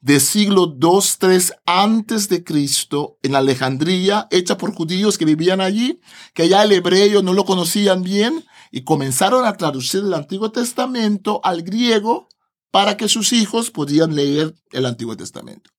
de 0.00 0.18
siglo 0.18 0.76
2-3 0.76 1.52
antes 1.64 2.28
de 2.28 2.42
Cristo 2.42 3.16
en 3.22 3.36
Alejandría, 3.36 4.26
hecha 4.32 4.58
por 4.58 4.74
judíos 4.74 5.18
que 5.18 5.24
vivían 5.24 5.60
allí, 5.60 6.00
que 6.34 6.48
ya 6.48 6.64
el 6.64 6.72
hebreo 6.72 7.22
no 7.22 7.32
lo 7.32 7.44
conocían 7.44 8.02
bien 8.02 8.44
y 8.72 8.82
comenzaron 8.82 9.46
a 9.46 9.56
traducir 9.56 10.00
el 10.00 10.14
Antiguo 10.14 10.50
Testamento 10.50 11.40
al 11.44 11.62
griego 11.62 12.28
para 12.70 12.96
que 12.96 13.08
sus 13.08 13.32
hijos 13.32 13.70
podían 13.70 14.14
leer 14.14 14.54
el 14.72 14.86
Antiguo 14.86 15.16
Testamento. 15.16 15.70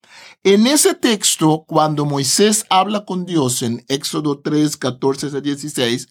En 0.43 0.67
ese 0.67 0.95
texto, 0.95 1.65
cuando 1.67 2.05
Moisés 2.05 2.65
habla 2.69 3.05
con 3.05 3.25
Dios 3.25 3.61
en 3.61 3.85
Éxodo 3.87 4.39
3, 4.39 4.77
14 4.77 5.27
a 5.27 5.41
16, 5.41 6.07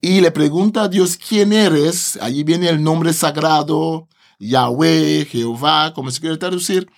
y 0.00 0.20
le 0.20 0.30
pregunta 0.30 0.84
a 0.84 0.88
Dios 0.88 1.16
quién 1.16 1.52
eres, 1.52 2.16
allí 2.20 2.44
viene 2.44 2.68
el 2.68 2.82
nombre 2.82 3.12
sagrado, 3.12 4.08
Yahweh, 4.38 5.26
Jehová, 5.30 5.92
como 5.94 6.10
se 6.10 6.20
quiere 6.20 6.36
traducir, 6.36 6.88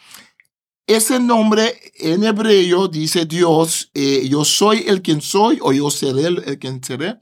ese 0.87 1.19
nombre 1.19 1.81
en 1.97 2.25
hebreo 2.25 2.89
dice 2.89 3.25
Dios, 3.25 3.91
eh, 3.95 4.29
yo 4.29 4.45
soy 4.45 4.85
el 4.87 5.01
quien 5.01 5.23
soy 5.23 5.59
o 5.63 5.73
yo 5.73 5.91
seré 5.91 6.27
el, 6.27 6.59
quien 6.59 6.85
seré. 6.85 7.17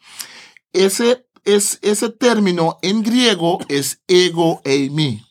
Ese, 0.72 1.27
es, 1.44 1.79
ese 1.83 2.09
término 2.09 2.79
en 2.83 3.03
griego 3.03 3.61
es 3.68 4.03
ego 4.09 4.61
eimi. 4.64 5.22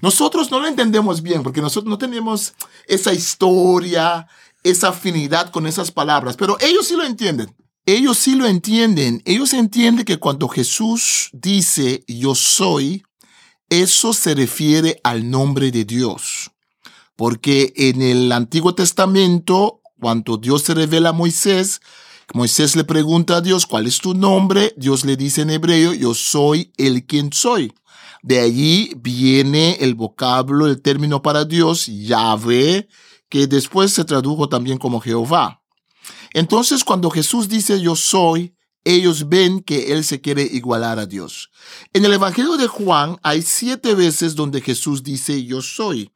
Nosotros 0.00 0.50
no 0.50 0.60
lo 0.60 0.66
entendemos 0.66 1.22
bien 1.22 1.42
porque 1.42 1.60
nosotros 1.60 1.90
no 1.90 1.98
tenemos 1.98 2.54
esa 2.86 3.12
historia, 3.12 4.26
esa 4.62 4.88
afinidad 4.88 5.50
con 5.50 5.66
esas 5.66 5.90
palabras, 5.90 6.36
pero 6.36 6.56
ellos 6.60 6.86
sí 6.86 6.96
lo 6.96 7.04
entienden. 7.04 7.54
Ellos 7.86 8.18
sí 8.18 8.34
lo 8.34 8.46
entienden. 8.46 9.22
Ellos 9.24 9.54
entienden 9.54 10.04
que 10.04 10.18
cuando 10.18 10.46
Jesús 10.46 11.30
dice 11.32 12.04
yo 12.06 12.34
soy, 12.34 13.02
eso 13.70 14.12
se 14.12 14.34
refiere 14.34 15.00
al 15.04 15.30
nombre 15.30 15.70
de 15.70 15.84
Dios. 15.84 16.50
Porque 17.16 17.72
en 17.76 18.02
el 18.02 18.30
Antiguo 18.30 18.74
Testamento, 18.74 19.80
cuando 19.98 20.36
Dios 20.36 20.62
se 20.62 20.74
revela 20.74 21.08
a 21.08 21.14
Moisés, 21.14 21.80
Moisés 22.34 22.76
le 22.76 22.84
pregunta 22.84 23.36
a 23.36 23.40
Dios, 23.40 23.64
¿cuál 23.64 23.86
es 23.86 23.98
tu 23.98 24.12
nombre? 24.14 24.74
Dios 24.76 25.04
le 25.04 25.16
dice 25.16 25.42
en 25.42 25.50
hebreo, 25.50 25.94
yo 25.94 26.12
soy 26.12 26.72
el 26.76 27.06
quien 27.06 27.32
soy. 27.32 27.72
De 28.22 28.40
allí 28.40 28.92
viene 28.96 29.78
el 29.80 29.94
vocablo, 29.94 30.66
el 30.66 30.82
término 30.82 31.22
para 31.22 31.44
Dios, 31.44 31.86
Yahvé, 31.86 32.88
que 33.28 33.46
después 33.46 33.92
se 33.92 34.04
tradujo 34.04 34.48
también 34.48 34.76
como 34.78 35.00
Jehová. 35.00 35.62
Entonces, 36.34 36.84
cuando 36.84 37.10
Jesús 37.10 37.48
dice 37.48 37.80
yo 37.80 37.96
soy, 37.96 38.54
ellos 38.84 39.28
ven 39.28 39.60
que 39.60 39.92
Él 39.92 40.04
se 40.04 40.20
quiere 40.20 40.42
igualar 40.42 40.98
a 40.98 41.06
Dios. 41.06 41.50
En 41.92 42.04
el 42.04 42.12
Evangelio 42.12 42.56
de 42.56 42.66
Juan 42.66 43.18
hay 43.22 43.42
siete 43.42 43.94
veces 43.94 44.34
donde 44.34 44.60
Jesús 44.60 45.02
dice 45.02 45.44
yo 45.44 45.62
soy. 45.62 46.10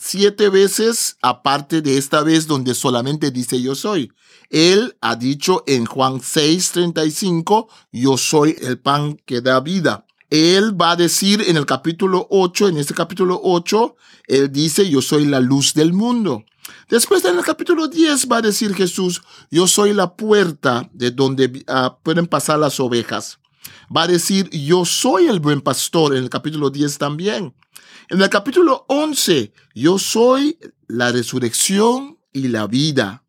Siete 0.00 0.48
veces 0.48 1.16
aparte 1.22 1.82
de 1.82 1.98
esta 1.98 2.22
vez 2.22 2.46
donde 2.46 2.74
solamente 2.74 3.30
dice 3.30 3.60
yo 3.60 3.74
soy. 3.74 4.12
Él 4.50 4.96
ha 5.00 5.16
dicho 5.16 5.64
en 5.66 5.84
Juan 5.84 6.20
6:35, 6.20 7.68
yo 7.92 8.16
soy 8.16 8.56
el 8.60 8.78
pan 8.78 9.18
que 9.26 9.40
da 9.40 9.60
vida. 9.60 10.06
Él 10.30 10.80
va 10.80 10.92
a 10.92 10.96
decir 10.96 11.42
en 11.46 11.56
el 11.56 11.66
capítulo 11.66 12.26
8, 12.30 12.68
en 12.68 12.76
este 12.78 12.94
capítulo 12.94 13.40
8, 13.42 13.96
Él 14.26 14.52
dice, 14.52 14.88
yo 14.88 15.00
soy 15.00 15.24
la 15.24 15.40
luz 15.40 15.72
del 15.72 15.94
mundo. 15.94 16.44
Después 16.90 17.24
en 17.24 17.38
el 17.38 17.44
capítulo 17.44 17.88
10 17.88 18.28
va 18.30 18.38
a 18.38 18.42
decir 18.42 18.74
Jesús, 18.74 19.22
yo 19.50 19.66
soy 19.66 19.94
la 19.94 20.16
puerta 20.16 20.88
de 20.92 21.10
donde 21.10 21.64
ah, 21.66 21.98
pueden 22.02 22.26
pasar 22.26 22.58
las 22.58 22.78
ovejas. 22.78 23.38
Va 23.94 24.02
a 24.02 24.06
decir, 24.06 24.50
yo 24.50 24.84
soy 24.84 25.28
el 25.28 25.40
buen 25.40 25.62
pastor 25.62 26.14
en 26.14 26.24
el 26.24 26.30
capítulo 26.30 26.68
10 26.68 26.98
también. 26.98 27.54
En 28.10 28.22
el 28.22 28.30
capítulo 28.30 28.86
11, 28.88 29.52
yo 29.74 29.98
soy 29.98 30.58
la 30.86 31.12
resurrección 31.12 32.18
y 32.32 32.48
la 32.48 32.66
vida. 32.66 33.22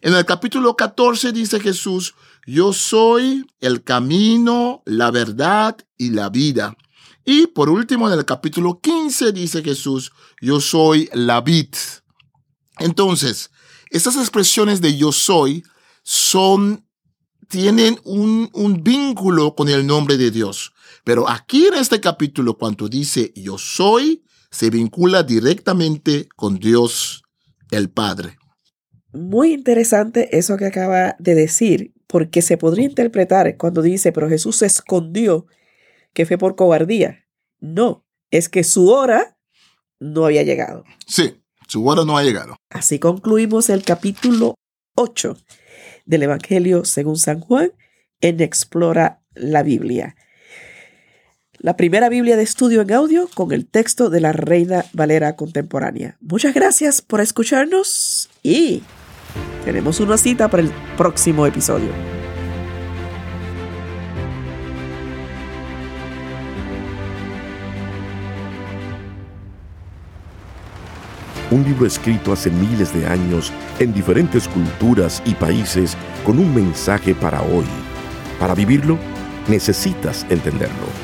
En 0.00 0.12
el 0.12 0.24
capítulo 0.24 0.74
14 0.74 1.30
dice 1.30 1.60
Jesús, 1.60 2.16
yo 2.44 2.72
soy 2.72 3.46
el 3.60 3.84
camino, 3.84 4.82
la 4.86 5.12
verdad 5.12 5.76
y 5.96 6.10
la 6.10 6.30
vida. 6.30 6.76
Y 7.24 7.46
por 7.46 7.70
último, 7.70 8.08
en 8.10 8.18
el 8.18 8.24
capítulo 8.24 8.80
15 8.80 9.30
dice 9.30 9.62
Jesús, 9.62 10.10
yo 10.40 10.60
soy 10.60 11.08
la 11.12 11.40
vid. 11.40 11.68
Entonces, 12.80 13.52
estas 13.90 14.16
expresiones 14.16 14.80
de 14.80 14.96
yo 14.96 15.12
soy 15.12 15.62
son, 16.02 16.84
tienen 17.48 18.00
un, 18.02 18.50
un 18.52 18.82
vínculo 18.82 19.54
con 19.54 19.68
el 19.68 19.86
nombre 19.86 20.16
de 20.16 20.32
Dios. 20.32 20.73
Pero 21.04 21.28
aquí 21.28 21.66
en 21.66 21.74
este 21.74 22.00
capítulo, 22.00 22.56
cuando 22.56 22.88
dice 22.88 23.32
yo 23.36 23.58
soy, 23.58 24.24
se 24.50 24.70
vincula 24.70 25.22
directamente 25.22 26.28
con 26.34 26.58
Dios 26.58 27.22
el 27.70 27.90
Padre. 27.90 28.38
Muy 29.12 29.52
interesante 29.52 30.36
eso 30.36 30.56
que 30.56 30.66
acaba 30.66 31.14
de 31.18 31.34
decir, 31.34 31.92
porque 32.06 32.42
se 32.42 32.56
podría 32.56 32.86
interpretar 32.86 33.56
cuando 33.56 33.82
dice, 33.82 34.12
pero 34.12 34.28
Jesús 34.28 34.56
se 34.56 34.66
escondió, 34.66 35.46
que 36.12 36.26
fue 36.26 36.38
por 36.38 36.56
cobardía. 36.56 37.26
No, 37.60 38.06
es 38.30 38.48
que 38.48 38.64
su 38.64 38.88
hora 38.88 39.38
no 40.00 40.24
había 40.24 40.42
llegado. 40.42 40.84
Sí, 41.06 41.42
su 41.68 41.86
hora 41.86 42.04
no 42.04 42.16
ha 42.16 42.24
llegado. 42.24 42.56
Así 42.70 42.98
concluimos 42.98 43.68
el 43.70 43.84
capítulo 43.84 44.54
8 44.96 45.36
del 46.06 46.22
Evangelio 46.24 46.84
según 46.84 47.16
San 47.16 47.40
Juan 47.40 47.72
en 48.20 48.40
Explora 48.40 49.22
la 49.34 49.62
Biblia. 49.62 50.16
La 51.64 51.78
primera 51.78 52.10
Biblia 52.10 52.36
de 52.36 52.42
estudio 52.42 52.82
en 52.82 52.92
audio 52.92 53.26
con 53.32 53.50
el 53.50 53.64
texto 53.64 54.10
de 54.10 54.20
la 54.20 54.32
Reina 54.32 54.84
Valera 54.92 55.34
contemporánea. 55.34 56.18
Muchas 56.20 56.52
gracias 56.52 57.00
por 57.00 57.22
escucharnos 57.22 58.28
y 58.42 58.82
tenemos 59.64 59.98
una 59.98 60.18
cita 60.18 60.48
para 60.48 60.62
el 60.62 60.70
próximo 60.98 61.46
episodio. 61.46 61.88
Un 71.50 71.64
libro 71.64 71.86
escrito 71.86 72.34
hace 72.34 72.50
miles 72.50 72.92
de 72.92 73.06
años 73.06 73.50
en 73.78 73.94
diferentes 73.94 74.46
culturas 74.48 75.22
y 75.24 75.32
países 75.32 75.96
con 76.26 76.38
un 76.38 76.54
mensaje 76.54 77.14
para 77.14 77.40
hoy. 77.40 77.64
Para 78.38 78.54
vivirlo, 78.54 78.98
necesitas 79.48 80.26
entenderlo. 80.28 81.03